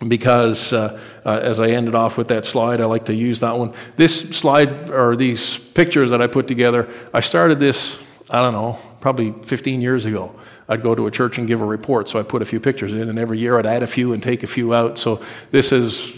[0.08, 3.58] because uh, uh, as I ended off with that slide, I like to use that
[3.58, 3.74] one.
[3.96, 7.98] This slide, or these pictures that I put together, I started this,
[8.30, 10.38] I don't know, probably 15 years ago.
[10.68, 12.92] I'd go to a church and give a report, so I put a few pictures
[12.92, 14.98] in, and every year I'd add a few and take a few out.
[14.98, 16.16] So this has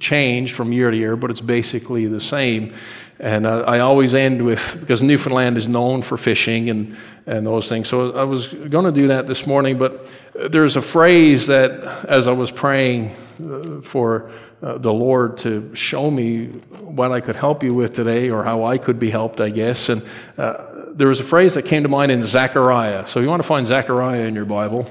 [0.00, 2.74] changed from year to year, but it's basically the same.
[3.20, 7.68] And uh, I always end with, because Newfoundland is known for fishing and, and those
[7.68, 7.88] things.
[7.88, 12.28] So I was going to do that this morning, but there's a phrase that, as
[12.28, 14.30] I was praying uh, for
[14.62, 18.64] uh, the Lord to show me what I could help you with today or how
[18.64, 19.88] I could be helped, I guess.
[19.88, 20.02] And
[20.36, 23.08] uh, there was a phrase that came to mind in Zechariah.
[23.08, 24.88] So you want to find Zechariah in your Bible.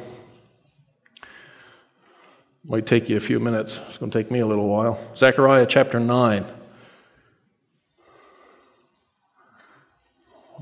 [2.65, 3.79] Might take you a few minutes.
[3.87, 4.99] It's going to take me a little while.
[5.15, 6.45] Zechariah chapter 9.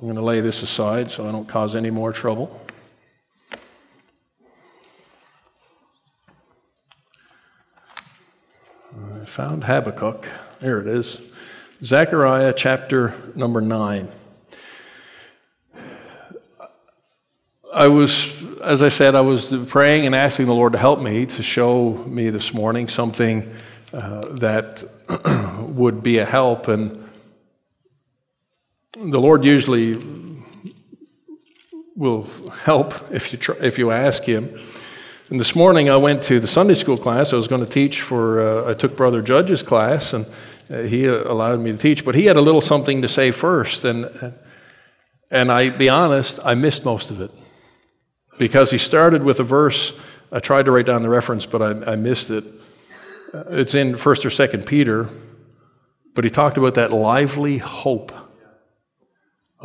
[0.06, 2.62] I'm going to lay this aside so I don't cause any more trouble.
[8.94, 10.28] I found Habakkuk.
[10.60, 11.22] There it is.
[11.84, 14.10] Zechariah chapter number 9.
[17.74, 21.26] I was, as I said, I was praying and asking the Lord to help me
[21.26, 23.52] to show me this morning something
[23.91, 24.84] uh, that
[25.68, 26.68] would be a help.
[26.68, 27.05] And
[28.95, 30.01] the Lord usually
[31.97, 32.23] will
[32.63, 34.58] help if you, try, if you ask Him.
[35.29, 37.34] And this morning I went to the Sunday school class.
[37.34, 40.25] I was going to teach for, uh, I took Brother Judge's class, and
[40.69, 43.84] uh, he allowed me to teach, but he had a little something to say first.
[43.84, 44.34] And,
[45.29, 47.31] and I, be honest, I missed most of it
[48.38, 49.91] because he started with a verse.
[50.31, 52.45] I tried to write down the reference, but I, I missed it.
[53.34, 55.10] Uh, it's in 1st or 2nd Peter,
[56.13, 58.13] but he talked about that lively hope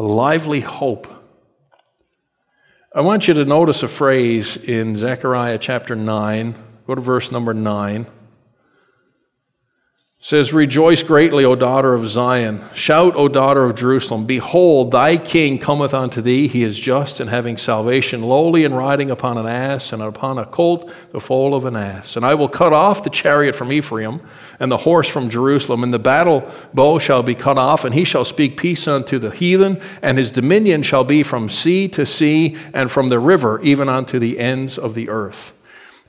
[0.01, 1.07] a lively hope.
[2.95, 6.55] I want you to notice a phrase in Zechariah chapter 9.
[6.87, 8.07] Go to verse number 9
[10.23, 12.63] says, Rejoice greatly, O daughter of Zion.
[12.75, 14.27] Shout, O daughter of Jerusalem.
[14.27, 16.47] Behold, thy king cometh unto thee.
[16.47, 20.45] He is just and having salvation, lowly and riding upon an ass, and upon a
[20.45, 22.17] colt, the foal of an ass.
[22.17, 24.21] And I will cut off the chariot from Ephraim,
[24.61, 28.05] and the horse from Jerusalem, and the battle bow shall be cut off, and he
[28.05, 32.59] shall speak peace unto the heathen, and his dominion shall be from sea to sea,
[32.75, 35.55] and from the river even unto the ends of the earth.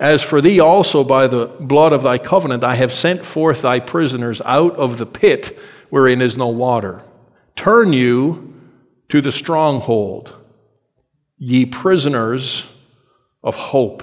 [0.02, 3.80] As for thee also, by the blood of thy covenant, I have sent forth thy
[3.80, 5.56] prisoners out of the pit
[5.92, 7.04] wherein is no water.
[7.56, 8.52] Turn you
[9.10, 10.36] to the stronghold,
[11.38, 12.66] ye prisoners
[13.44, 14.02] of hope.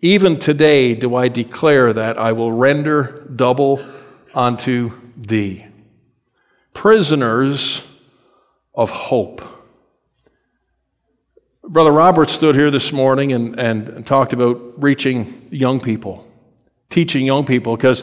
[0.00, 3.84] Even today do I declare that I will render double
[4.32, 5.66] unto thee.
[6.72, 7.84] Prisoners
[8.74, 9.57] of hope.
[11.68, 16.26] Brother Robert stood here this morning and, and talked about reaching young people,
[16.88, 18.02] teaching young people, because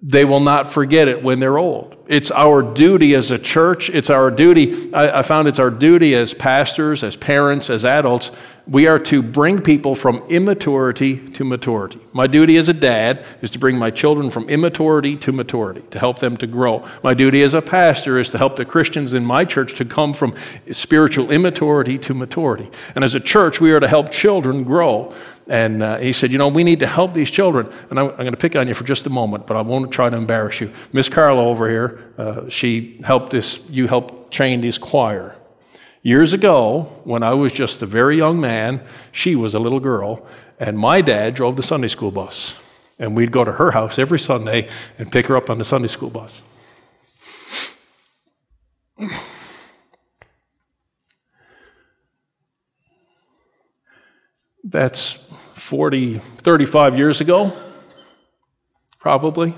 [0.00, 1.94] they will not forget it when they're old.
[2.06, 3.90] It's our duty as a church.
[3.90, 4.94] It's our duty.
[4.94, 8.30] I, I, found it's our duty as pastors, as parents, as adults.
[8.68, 12.00] We are to bring people from immaturity to maturity.
[12.12, 16.00] My duty as a dad is to bring my children from immaturity to maturity, to
[16.00, 16.84] help them to grow.
[17.04, 20.12] My duty as a pastor is to help the Christians in my church to come
[20.12, 20.34] from
[20.72, 22.68] spiritual immaturity to maturity.
[22.96, 25.14] And as a church, we are to help children grow.
[25.46, 27.72] And uh, he said, You know, we need to help these children.
[27.90, 29.92] And I'm, I'm going to pick on you for just a moment, but I won't
[29.92, 30.72] try to embarrass you.
[30.92, 35.36] Miss Carla over here, uh, she helped this, you helped train this choir.
[36.06, 40.24] Years ago, when I was just a very young man, she was a little girl,
[40.56, 42.54] and my dad drove the Sunday school bus.
[42.96, 45.88] And we'd go to her house every Sunday and pick her up on the Sunday
[45.88, 46.42] school bus.
[54.62, 55.14] That's
[55.56, 57.52] 40, 35 years ago,
[59.00, 59.56] probably.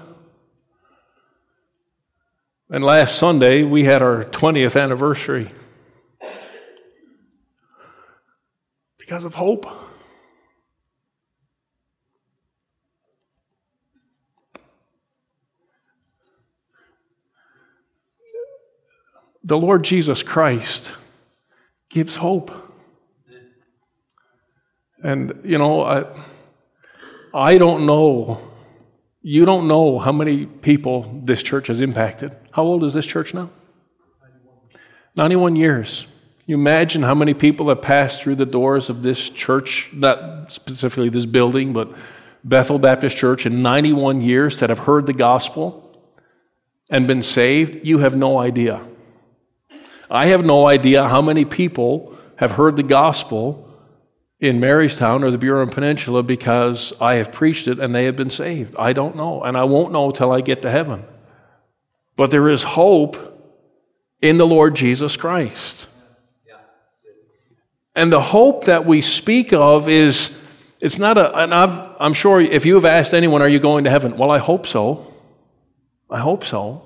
[2.70, 5.50] And last Sunday, we had our 20th anniversary.
[9.08, 9.64] because of hope.
[19.42, 20.92] The Lord Jesus Christ
[21.88, 22.50] gives hope.
[25.02, 26.04] And, you know, I,
[27.32, 28.46] I don't know,
[29.22, 32.36] you don't know how many people this church has impacted.
[32.50, 33.48] How old is this church now?
[35.16, 36.06] 91 years.
[36.48, 41.10] You imagine how many people have passed through the doors of this church, not specifically
[41.10, 41.92] this building, but
[42.42, 46.02] Bethel Baptist Church in 91 years that have heard the gospel
[46.88, 47.86] and been saved?
[47.86, 48.82] You have no idea.
[50.10, 53.68] I have no idea how many people have heard the gospel
[54.40, 58.30] in Marystown or the Burin Peninsula because I have preached it and they have been
[58.30, 58.74] saved.
[58.78, 61.04] I don't know, and I won't know till I get to heaven.
[62.16, 63.38] But there is hope
[64.22, 65.88] in the Lord Jesus Christ.
[67.98, 70.32] And the hope that we speak of is,
[70.80, 73.82] it's not a, and i am sure if you have asked anyone, are you going
[73.82, 74.16] to heaven?
[74.16, 75.12] Well, I hope so.
[76.08, 76.84] I hope so.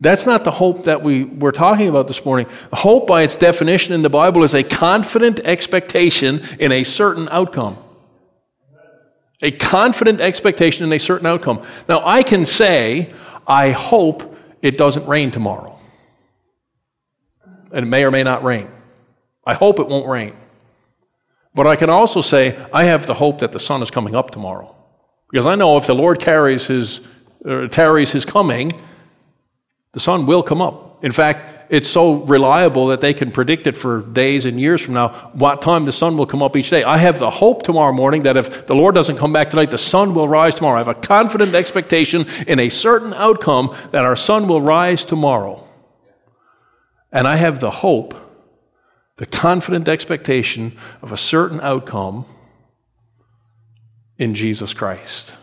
[0.00, 2.48] That's not the hope that we were talking about this morning.
[2.72, 7.78] Hope, by its definition in the Bible, is a confident expectation in a certain outcome.
[9.42, 11.64] A confident expectation in a certain outcome.
[11.88, 13.12] Now, I can say,
[13.46, 15.78] I hope it doesn't rain tomorrow.
[17.70, 18.72] And it may or may not rain.
[19.46, 20.34] I hope it won't rain.
[21.54, 24.30] But I can also say, I have the hope that the sun is coming up
[24.30, 24.74] tomorrow.
[25.30, 27.00] Because I know if the Lord carries his,
[27.48, 28.72] uh, tarries his coming,
[29.92, 31.02] the sun will come up.
[31.04, 34.94] In fact, it's so reliable that they can predict it for days and years from
[34.94, 36.84] now what time the sun will come up each day.
[36.84, 39.78] I have the hope tomorrow morning that if the Lord doesn't come back tonight, the
[39.78, 40.76] sun will rise tomorrow.
[40.76, 45.66] I have a confident expectation in a certain outcome that our sun will rise tomorrow.
[47.10, 48.14] And I have the hope,
[49.16, 52.26] the confident expectation of a certain outcome
[54.18, 55.34] in Jesus Christ.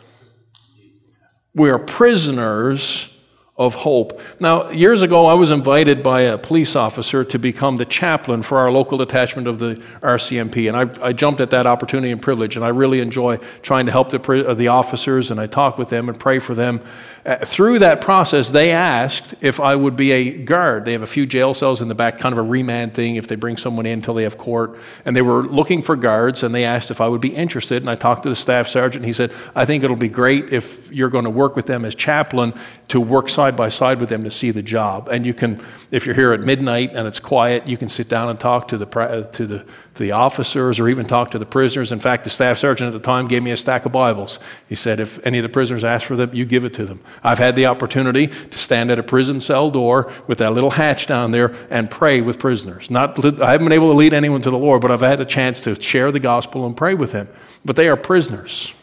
[1.55, 3.12] We are prisoners
[3.55, 4.19] of hope.
[4.39, 8.57] Now, years ago, I was invited by a police officer to become the chaplain for
[8.57, 12.55] our local detachment of the RCMP, and I, I jumped at that opportunity and privilege,
[12.55, 16.09] and I really enjoy trying to help the, the officers, and I talk with them
[16.09, 16.81] and pray for them.
[17.25, 20.83] Uh, through that process, they asked if I would be a guard.
[20.83, 23.27] They have a few jail cells in the back, kind of a remand thing if
[23.27, 26.55] they bring someone in until they have court, and they were looking for guards, and
[26.55, 29.05] they asked if I would be interested, and I talked to the staff sergeant, and
[29.05, 31.93] he said, I think it'll be great if you're going to work with them as
[31.93, 32.53] chaplain
[32.87, 35.07] to work by side with them to see the job.
[35.09, 38.29] And you can, if you're here at midnight and it's quiet, you can sit down
[38.29, 41.45] and talk to the, uh, to the, to the officers or even talk to the
[41.45, 41.91] prisoners.
[41.91, 44.39] In fact, the staff sergeant at the time gave me a stack of Bibles.
[44.67, 47.01] He said, if any of the prisoners ask for them, you give it to them.
[47.23, 51.07] I've had the opportunity to stand at a prison cell door with that little hatch
[51.07, 52.89] down there and pray with prisoners.
[52.89, 55.25] Not, I haven't been able to lead anyone to the Lord, but I've had a
[55.25, 57.27] chance to share the gospel and pray with them.
[57.65, 58.73] But they are prisoners.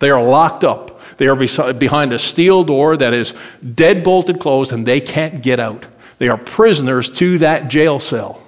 [0.00, 0.97] They are locked up.
[1.18, 3.34] They are behind a steel door that is
[3.74, 5.86] dead bolted closed and they can't get out.
[6.18, 8.42] They are prisoners to that jail cell.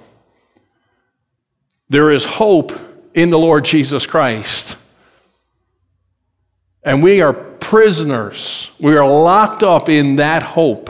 [1.89, 2.71] There is hope
[3.13, 4.77] in the Lord Jesus Christ.
[6.83, 8.71] And we are prisoners.
[8.79, 10.89] We are locked up in that hope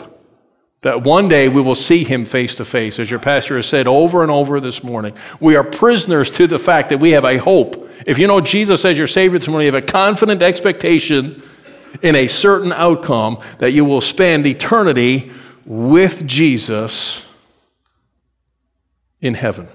[0.81, 2.99] that one day we will see him face to face.
[2.99, 6.57] As your pastor has said over and over this morning, we are prisoners to the
[6.57, 7.89] fact that we have a hope.
[8.07, 11.43] If you know Jesus as your Savior this morning, you have a confident expectation
[12.01, 15.31] in a certain outcome that you will spend eternity
[15.65, 17.25] with Jesus
[19.21, 19.67] in heaven.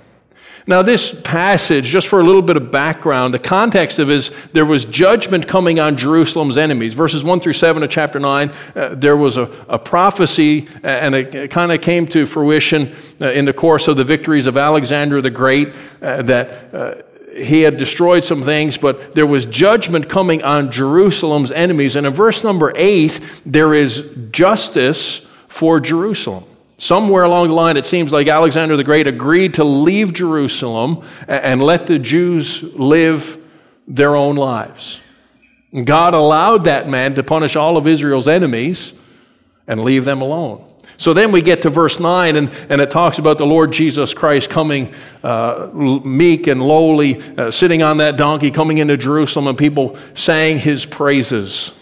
[0.68, 4.64] Now, this passage, just for a little bit of background, the context of is there
[4.64, 6.92] was judgment coming on Jerusalem's enemies.
[6.92, 11.14] Verses 1 through 7 of chapter 9, uh, there was a, a prophecy, uh, and
[11.14, 14.56] it, it kind of came to fruition uh, in the course of the victories of
[14.56, 17.02] Alexander the Great uh, that uh,
[17.36, 21.96] he had destroyed some things, but there was judgment coming on Jerusalem's enemies.
[21.96, 26.44] And in verse number 8, there is justice for Jerusalem.
[26.78, 31.62] Somewhere along the line, it seems like Alexander the Great agreed to leave Jerusalem and
[31.62, 33.42] let the Jews live
[33.88, 35.00] their own lives.
[35.84, 38.94] God allowed that man to punish all of Israel's enemies
[39.66, 40.64] and leave them alone.
[40.96, 44.14] So then we get to verse 9, and, and it talks about the Lord Jesus
[44.14, 49.58] Christ coming uh, meek and lowly, uh, sitting on that donkey, coming into Jerusalem, and
[49.58, 51.72] people sang his praises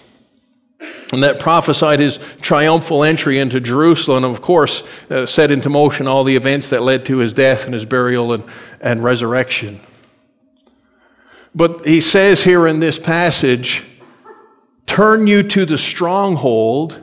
[1.13, 6.09] and that prophesied his triumphal entry into Jerusalem, and of course, uh, set into motion
[6.09, 8.45] all the events that led to his death and his burial and,
[8.81, 9.81] and resurrection.
[11.55, 13.85] But he says here in this passage,
[14.87, 17.01] Turn you to the stronghold,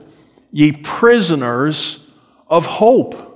[0.52, 2.01] ye prisoners
[2.52, 3.30] of hope.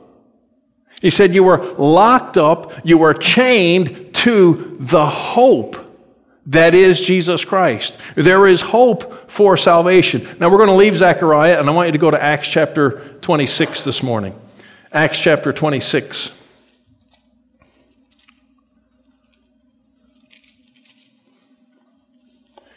[1.01, 5.77] He said, You were locked up, you were chained to the hope
[6.47, 7.97] that is Jesus Christ.
[8.15, 10.27] There is hope for salvation.
[10.39, 13.17] Now we're going to leave Zechariah, and I want you to go to Acts chapter
[13.21, 14.39] 26 this morning.
[14.91, 16.31] Acts chapter 26.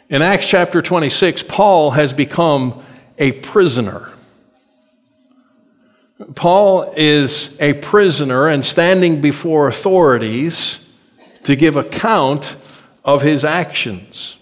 [0.09, 2.83] In Acts chapter 26, Paul has become
[3.19, 4.11] a prisoner.
[6.35, 10.85] Paul is a prisoner and standing before authorities
[11.45, 12.57] to give account
[13.05, 14.35] of his actions.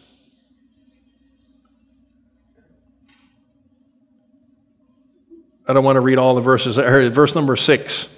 [5.68, 6.78] I don't want to read all the verses.
[6.78, 8.12] Verse number six.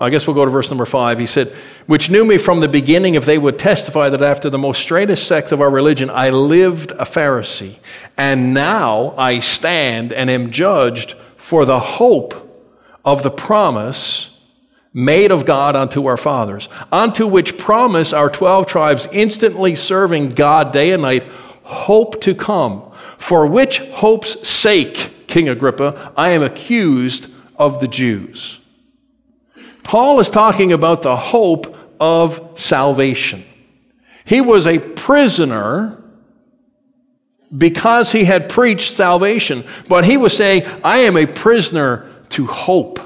[0.00, 1.18] I guess we'll go to verse number five.
[1.18, 1.48] He said,
[1.86, 5.26] Which knew me from the beginning, if they would testify that after the most straightest
[5.26, 7.76] sect of our religion, I lived a Pharisee.
[8.16, 12.47] And now I stand and am judged for the hope
[13.08, 14.38] of the promise
[14.92, 20.74] made of God unto our fathers, unto which promise our 12 tribes, instantly serving God
[20.74, 21.24] day and night,
[21.62, 28.60] hope to come, for which hope's sake, King Agrippa, I am accused of the Jews.
[29.84, 33.42] Paul is talking about the hope of salvation.
[34.26, 36.02] He was a prisoner
[37.56, 43.00] because he had preached salvation, but he was saying, I am a prisoner to hope.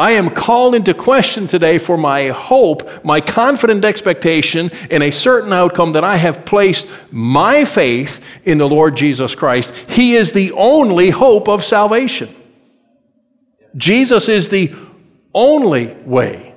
[0.00, 5.52] I am called into question today for my hope, my confident expectation in a certain
[5.52, 9.74] outcome that I have placed my faith in the Lord Jesus Christ.
[9.90, 12.34] He is the only hope of salvation.
[13.76, 14.74] Jesus is the
[15.34, 16.54] only way,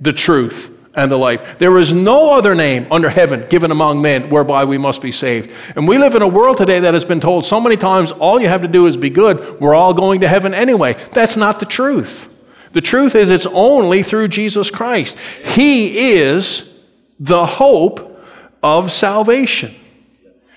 [0.00, 1.58] the truth, and the life.
[1.60, 5.50] There is no other name under heaven given among men whereby we must be saved.
[5.76, 8.40] And we live in a world today that has been told so many times all
[8.40, 9.60] you have to do is be good.
[9.60, 10.94] We're all going to heaven anyway.
[11.12, 12.34] That's not the truth.
[12.72, 15.16] The truth is it's only through Jesus Christ.
[15.18, 16.74] He is
[17.20, 18.20] the hope
[18.60, 19.76] of salvation.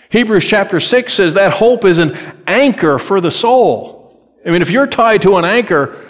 [0.09, 2.17] Hebrews chapter 6 says that hope is an
[2.47, 4.19] anchor for the soul.
[4.43, 6.03] I mean, if you're tied to an anchor,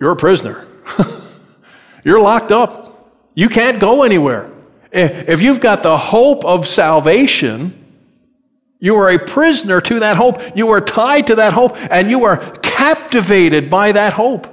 [0.00, 0.66] you're a prisoner.
[2.04, 2.93] you're locked up.
[3.34, 4.52] You can't go anywhere.
[4.92, 7.84] If you've got the hope of salvation,
[8.78, 10.56] you are a prisoner to that hope.
[10.56, 14.50] You are tied to that hope, and you are captivated by that hope.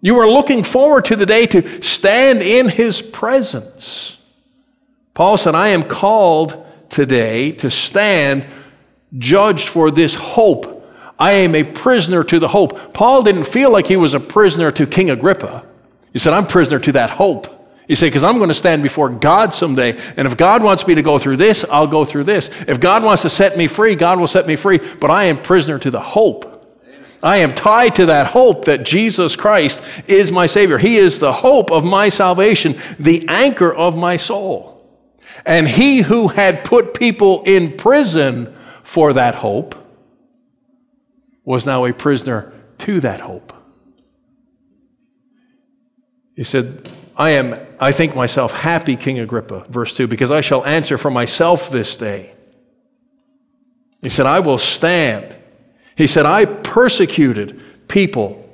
[0.00, 4.18] You are looking forward to the day to stand in his presence.
[5.14, 8.44] Paul said, I am called today to stand
[9.16, 10.74] judged for this hope
[11.18, 12.92] I am a prisoner to the hope.
[12.92, 15.64] Paul didn't feel like he was a prisoner to King Agrippa.
[16.12, 17.46] He said, I'm prisoner to that hope.
[17.86, 19.98] He said, because I'm going to stand before God someday.
[20.16, 22.48] And if God wants me to go through this, I'll go through this.
[22.66, 24.78] If God wants to set me free, God will set me free.
[24.78, 26.50] But I am prisoner to the hope.
[27.22, 30.78] I am tied to that hope that Jesus Christ is my Savior.
[30.78, 34.72] He is the hope of my salvation, the anchor of my soul.
[35.44, 39.74] And he who had put people in prison for that hope
[41.44, 43.52] was now a prisoner to that hope.
[46.34, 50.64] He said, I am, I think myself happy, King Agrippa, verse 2, because I shall
[50.64, 52.34] answer for myself this day.
[54.02, 55.34] He said, I will stand.
[55.96, 58.44] He said, I persecuted people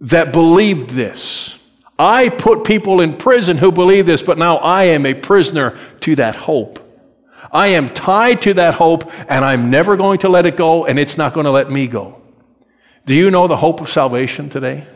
[0.00, 1.58] that believed this.
[1.98, 6.14] I put people in prison who believe this, but now I am a prisoner to
[6.16, 6.84] that hope.
[7.52, 10.98] I am tied to that hope and I'm never going to let it go and
[10.98, 12.22] it's not going to let me go.
[13.06, 14.86] Do you know the hope of salvation today?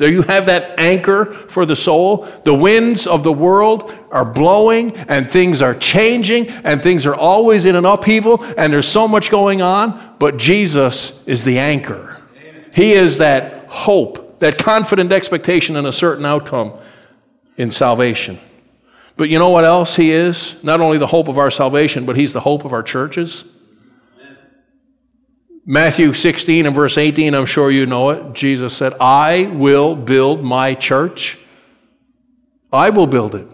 [0.00, 2.26] Do you have that anchor for the soul?
[2.44, 7.66] The winds of the world are blowing and things are changing and things are always
[7.66, 12.18] in an upheaval and there's so much going on, but Jesus is the anchor.
[12.72, 16.72] He is that hope, that confident expectation in a certain outcome
[17.58, 18.40] in salvation.
[19.18, 20.56] But you know what else He is?
[20.64, 23.44] Not only the hope of our salvation, but He's the hope of our churches.
[25.70, 28.32] Matthew 16 and verse 18, I'm sure you know it.
[28.32, 31.38] Jesus said, I will build my church.
[32.72, 33.46] I will build it.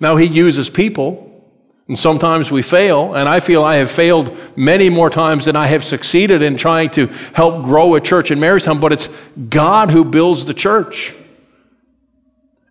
[0.00, 1.44] Now, He uses people,
[1.86, 5.66] and sometimes we fail, and I feel I have failed many more times than I
[5.66, 9.08] have succeeded in trying to help grow a church in Marystown, but it's
[9.50, 11.14] God who builds the church.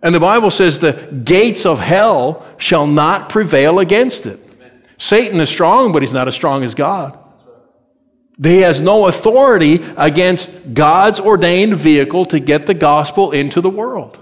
[0.01, 0.93] And the Bible says the
[1.23, 4.39] gates of hell shall not prevail against it.
[4.97, 7.25] Satan is strong, but he's not as strong as God.
[8.41, 14.19] He has no authority against God's ordained vehicle to get the gospel into the world.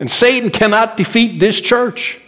[0.00, 2.18] And Satan cannot defeat this church.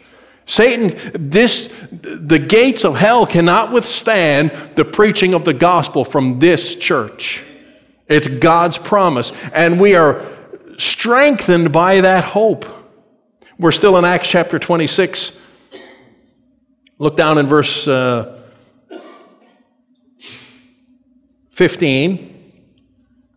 [0.47, 6.77] Satan, this, the gates of hell cannot withstand the preaching of the gospel from this
[6.77, 7.43] church.
[8.07, 9.33] It's God's promise.
[9.53, 10.27] And we are
[10.77, 12.66] strengthened by that hope.
[13.59, 15.39] We're still in Acts chapter 26.
[16.99, 18.44] Look down in verse uh,
[21.55, 22.34] 15.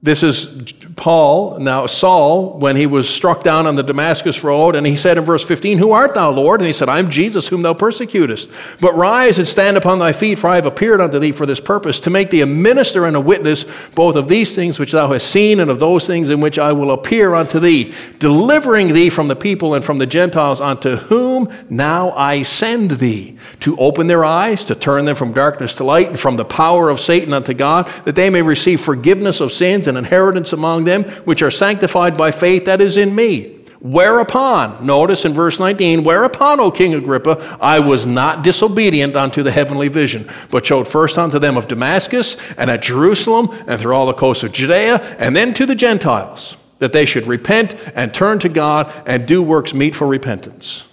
[0.04, 4.86] This is Paul, now Saul, when he was struck down on the Damascus road, and
[4.86, 6.60] he said in verse 15, Who art thou, Lord?
[6.60, 8.48] And he said, I'm Jesus, whom thou persecutest.
[8.80, 11.60] But rise and stand upon thy feet, for I have appeared unto thee for this
[11.60, 15.12] purpose, to make thee a minister and a witness both of these things which thou
[15.12, 19.10] hast seen, and of those things in which I will appear unto thee, delivering thee
[19.10, 24.06] from the people and from the Gentiles, unto whom now I send thee, to open
[24.06, 27.34] their eyes, to turn them from darkness to light, and from the power of Satan
[27.34, 31.52] unto God, that they may receive forgiveness of sins an inheritance among them which are
[31.52, 33.54] sanctified by faith that is in me.
[33.80, 39.52] Whereupon, notice in verse 19, whereupon, O King Agrippa, I was not disobedient unto the
[39.52, 44.08] heavenly vision, but showed first unto them of Damascus and at Jerusalem and through all
[44.08, 48.40] the coasts of Judea, and then to the Gentiles, that they should repent and turn
[48.40, 50.86] to God and do works meet for repentance.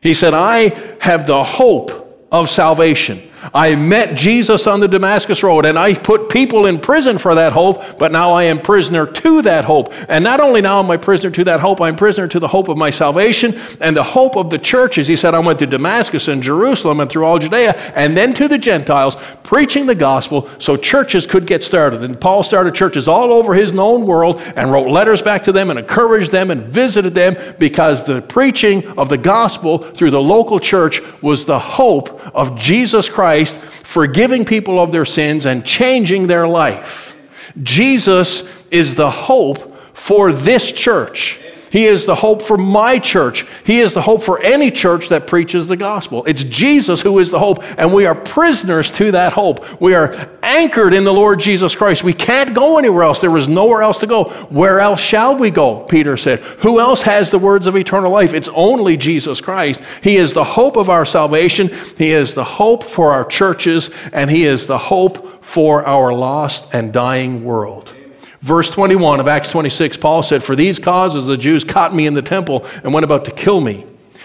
[0.00, 0.68] He said, I
[1.00, 3.22] have the hope of salvation.
[3.54, 7.52] I met Jesus on the Damascus Road and I put people in prison for that
[7.52, 9.92] hope, but now I am prisoner to that hope.
[10.08, 12.68] And not only now am I prisoner to that hope, I'm prisoner to the hope
[12.68, 15.08] of my salvation and the hope of the churches.
[15.08, 18.48] He said, I went to Damascus and Jerusalem and through all Judea and then to
[18.48, 22.02] the Gentiles, preaching the gospel so churches could get started.
[22.02, 25.70] And Paul started churches all over his known world and wrote letters back to them
[25.70, 30.58] and encouraged them and visited them because the preaching of the gospel through the local
[30.58, 36.28] church was the hope of Jesus Christ Christ, forgiving people of their sins and changing
[36.28, 37.14] their life.
[37.62, 41.38] Jesus is the hope for this church.
[41.70, 43.46] He is the hope for my church.
[43.64, 46.24] He is the hope for any church that preaches the gospel.
[46.24, 49.80] It's Jesus who is the hope, and we are prisoners to that hope.
[49.80, 52.04] We are anchored in the Lord Jesus Christ.
[52.04, 53.20] We can't go anywhere else.
[53.20, 54.24] There is nowhere else to go.
[54.50, 55.80] Where else shall we go?
[55.84, 56.40] Peter said.
[56.60, 58.34] Who else has the words of eternal life?
[58.34, 59.82] It's only Jesus Christ.
[60.02, 61.70] He is the hope of our salvation.
[61.96, 66.72] He is the hope for our churches, and He is the hope for our lost
[66.72, 67.94] and dying world.
[68.40, 72.14] Verse 21 of Acts 26, Paul said, For these causes the Jews caught me in
[72.14, 73.84] the temple and went about to kill me.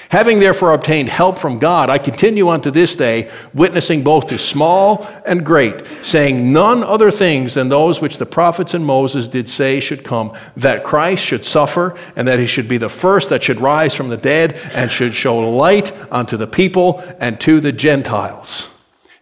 [0.09, 5.07] Having therefore obtained help from God, I continue unto this day, witnessing both to small
[5.25, 9.79] and great, saying none other things than those which the prophets and Moses did say
[9.79, 13.59] should come, that Christ should suffer, and that he should be the first that should
[13.59, 18.69] rise from the dead, and should show light unto the people and to the Gentiles.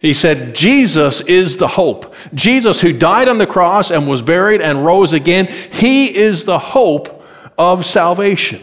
[0.02, 2.12] He said, Jesus is the hope.
[2.34, 6.58] Jesus, who died on the cross and was buried and rose again, he is the
[6.58, 7.24] hope
[7.56, 8.60] of salvation.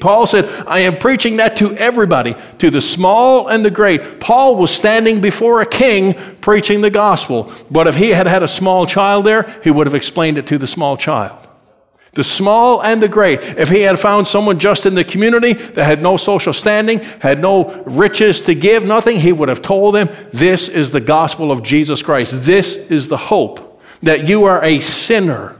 [0.00, 4.20] Paul said, I am preaching that to everybody, to the small and the great.
[4.20, 7.52] Paul was standing before a king preaching the gospel.
[7.70, 10.56] But if he had had a small child there, he would have explained it to
[10.56, 11.46] the small child
[12.14, 13.40] the small and the great.
[13.40, 17.40] If he had found someone just in the community that had no social standing, had
[17.40, 21.62] no riches to give, nothing, he would have told them, This is the gospel of
[21.62, 22.44] Jesus Christ.
[22.44, 25.56] This is the hope that you are a sinner.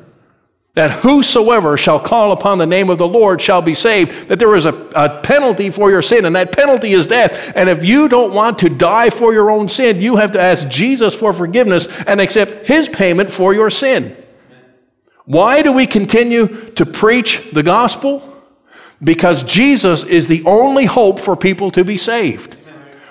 [0.75, 4.29] That whosoever shall call upon the name of the Lord shall be saved.
[4.29, 7.53] That there is a, a penalty for your sin, and that penalty is death.
[7.55, 10.69] And if you don't want to die for your own sin, you have to ask
[10.69, 14.17] Jesus for forgiveness and accept his payment for your sin.
[15.25, 18.29] Why do we continue to preach the gospel?
[19.03, 22.57] Because Jesus is the only hope for people to be saved.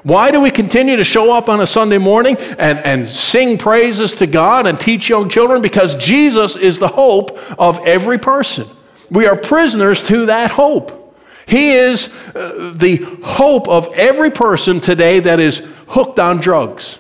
[0.03, 4.16] Why do we continue to show up on a Sunday morning and, and sing praises
[4.16, 5.62] to God and teach young children?
[5.62, 8.68] Because Jesus is the hope of every person.
[9.12, 10.97] We are prisoners to that hope.
[11.45, 16.97] He is uh, the hope of every person today that is hooked on drugs.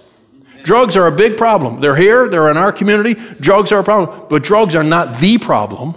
[0.63, 1.81] Drugs are a big problem.
[1.81, 3.15] They're here, they're in our community.
[3.39, 5.95] Drugs are a problem, but drugs are not the problem.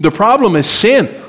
[0.00, 1.22] The problem is sin.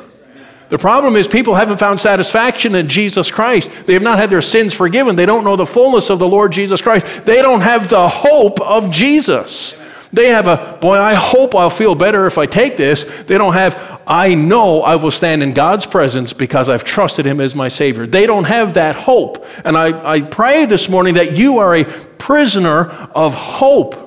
[0.70, 3.86] The problem is people haven't found satisfaction in Jesus Christ.
[3.86, 5.16] They have not had their sins forgiven.
[5.16, 7.26] They don't know the fullness of the Lord Jesus Christ.
[7.26, 9.76] They don't have the hope of Jesus.
[10.16, 13.04] They have a, boy, I hope I'll feel better if I take this.
[13.24, 17.42] They don't have, I know I will stand in God's presence because I've trusted Him
[17.42, 18.08] as my Savior.
[18.08, 19.46] They don't have that hope.
[19.66, 24.02] And I, I pray this morning that you are a prisoner of hope.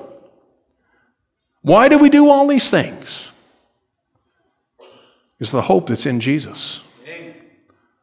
[1.61, 3.27] Why do we do all these things?
[5.39, 6.81] It's the hope that's in Jesus.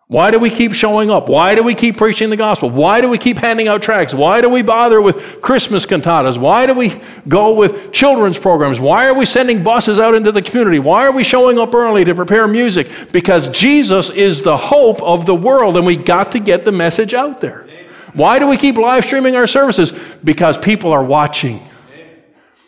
[0.08, 1.28] Why do we keep showing up?
[1.28, 2.70] Why do we keep preaching the gospel?
[2.70, 4.14] Why do we keep handing out tracts?
[4.14, 6.38] Why do we bother with Christmas cantatas?
[6.38, 8.78] Why do we go with children's programs?
[8.78, 10.78] Why are we sending buses out into the community?
[10.78, 12.88] Why are we showing up early to prepare music?
[13.10, 17.12] Because Jesus is the hope of the world, and we got to get the message
[17.12, 17.68] out there.
[18.14, 19.92] Why do we keep live streaming our services?
[20.22, 21.68] Because people are watching.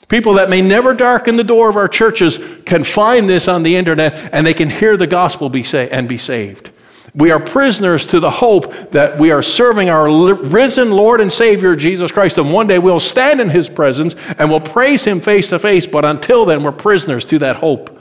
[0.08, 3.76] People that may never darken the door of our churches can find this on the
[3.76, 6.70] internet and they can hear the gospel be sa- and be saved.
[7.18, 11.74] We are prisoners to the hope that we are serving our risen Lord and Savior
[11.74, 15.48] Jesus Christ, and one day we'll stand in His presence and we'll praise Him face
[15.48, 15.84] to face.
[15.84, 18.00] But until then, we're prisoners to that hope,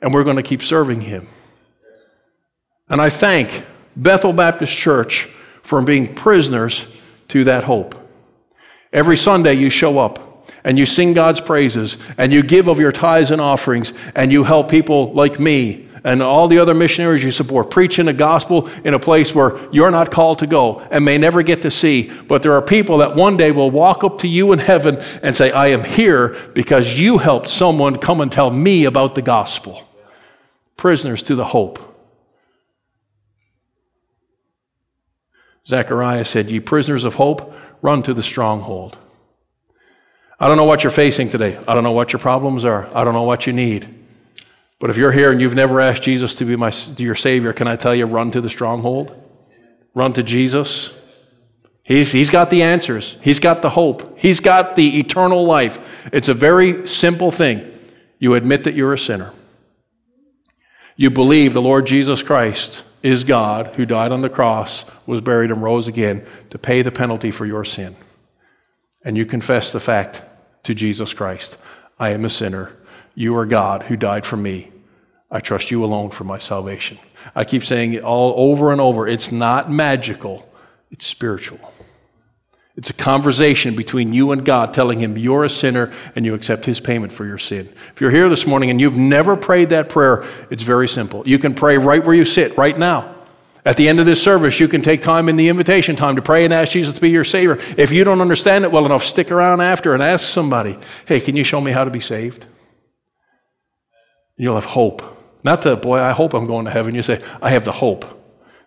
[0.00, 1.28] and we're going to keep serving Him.
[2.88, 5.28] And I thank Bethel Baptist Church
[5.62, 6.86] for being prisoners
[7.28, 7.94] to that hope.
[8.90, 12.90] Every Sunday, you show up and you sing God's praises and you give of your
[12.90, 17.30] tithes and offerings and you help people like me and all the other missionaries you
[17.30, 21.18] support, preaching the gospel in a place where you're not called to go and may
[21.18, 22.10] never get to see.
[22.28, 25.36] But there are people that one day will walk up to you in heaven and
[25.36, 29.86] say, I am here because you helped someone come and tell me about the gospel.
[30.76, 31.86] Prisoners to the hope.
[35.66, 38.98] Zechariah said, Ye prisoners of hope, run to the stronghold.
[40.38, 41.58] I don't know what you're facing today.
[41.68, 42.86] I don't know what your problems are.
[42.96, 43.99] I don't know what you need.
[44.80, 47.68] But if you're here and you've never asked Jesus to be my, your Savior, can
[47.68, 49.14] I tell you, run to the stronghold?
[49.94, 50.90] Run to Jesus.
[51.82, 53.18] He's, he's got the answers.
[53.20, 54.18] He's got the hope.
[54.18, 56.08] He's got the eternal life.
[56.12, 57.70] It's a very simple thing.
[58.18, 59.34] You admit that you're a sinner.
[60.96, 65.50] You believe the Lord Jesus Christ is God who died on the cross, was buried,
[65.50, 67.96] and rose again to pay the penalty for your sin.
[69.04, 70.22] And you confess the fact
[70.64, 71.58] to Jesus Christ
[71.98, 72.76] I am a sinner.
[73.20, 74.70] You are God who died for me.
[75.30, 76.98] I trust you alone for my salvation.
[77.34, 79.06] I keep saying it all over and over.
[79.06, 80.50] It's not magical,
[80.90, 81.60] it's spiritual.
[82.78, 86.64] It's a conversation between you and God telling him you're a sinner and you accept
[86.64, 87.70] his payment for your sin.
[87.92, 91.22] If you're here this morning and you've never prayed that prayer, it's very simple.
[91.28, 93.14] You can pray right where you sit, right now.
[93.66, 96.22] At the end of this service, you can take time in the invitation time to
[96.22, 97.58] pray and ask Jesus to be your Savior.
[97.76, 101.36] If you don't understand it well enough, stick around after and ask somebody, hey, can
[101.36, 102.46] you show me how to be saved?
[104.40, 105.02] You'll have hope.
[105.44, 106.94] Not that, boy, I hope I'm going to heaven.
[106.94, 108.06] You say, I have the hope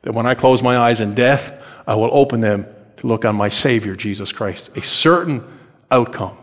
[0.04, 1.52] that when I close my eyes in death,
[1.88, 2.68] I will open them
[2.98, 4.70] to look on my Savior, Jesus Christ.
[4.78, 5.44] A certain
[5.90, 6.38] outcome.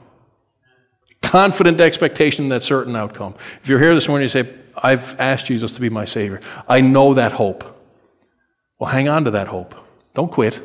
[1.22, 3.36] Confident expectation that certain outcome.
[3.62, 6.80] If you're here this morning you say, I've asked Jesus to be my Savior, I
[6.80, 7.62] know that hope.
[8.80, 9.76] Well, hang on to that hope.
[10.12, 10.60] Don't quit.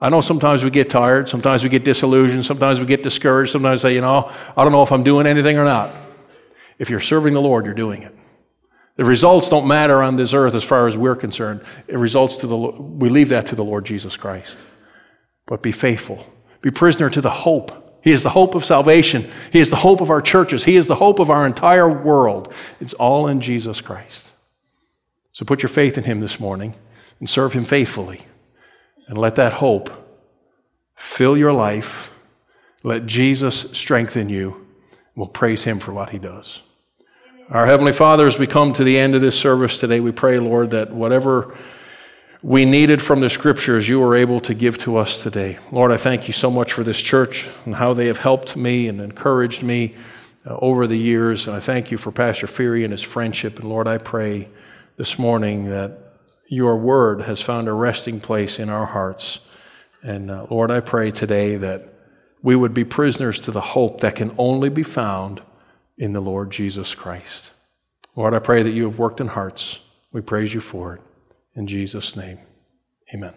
[0.00, 3.80] I know sometimes we get tired, sometimes we get disillusioned, sometimes we get discouraged, sometimes
[3.80, 5.90] say, you know, I don't know if I'm doing anything or not.
[6.78, 8.14] If you're serving the Lord, you're doing it.
[8.96, 11.62] The results don't matter on this earth as far as we're concerned.
[11.88, 14.64] It results to the we leave that to the Lord Jesus Christ.
[15.46, 16.26] But be faithful.
[16.62, 18.00] Be prisoner to the hope.
[18.02, 19.30] He is the hope of salvation.
[19.50, 20.64] He is the hope of our churches.
[20.64, 22.52] He is the hope of our entire world.
[22.80, 24.32] It's all in Jesus Christ.
[25.32, 26.74] So put your faith in him this morning
[27.18, 28.22] and serve him faithfully.
[29.08, 29.90] And let that hope
[30.94, 32.14] fill your life.
[32.82, 34.63] Let Jesus strengthen you.
[35.16, 36.62] We'll praise him for what he does.
[37.50, 40.38] Our Heavenly Father, as we come to the end of this service today, we pray,
[40.38, 41.56] Lord, that whatever
[42.42, 45.58] we needed from the scriptures you were able to give to us today.
[45.70, 48.88] Lord, I thank you so much for this church and how they have helped me
[48.88, 49.94] and encouraged me
[50.46, 51.46] uh, over the years.
[51.46, 53.58] And I thank you for Pastor Feary and his friendship.
[53.60, 54.48] And Lord, I pray
[54.96, 55.98] this morning that
[56.48, 59.38] your word has found a resting place in our hearts.
[60.02, 61.93] And uh, Lord, I pray today that
[62.44, 65.42] we would be prisoners to the hope that can only be found
[65.96, 67.52] in the Lord Jesus Christ.
[68.14, 69.80] Lord, I pray that you have worked in hearts.
[70.12, 71.00] We praise you for it.
[71.54, 72.38] In Jesus' name,
[73.14, 73.32] amen.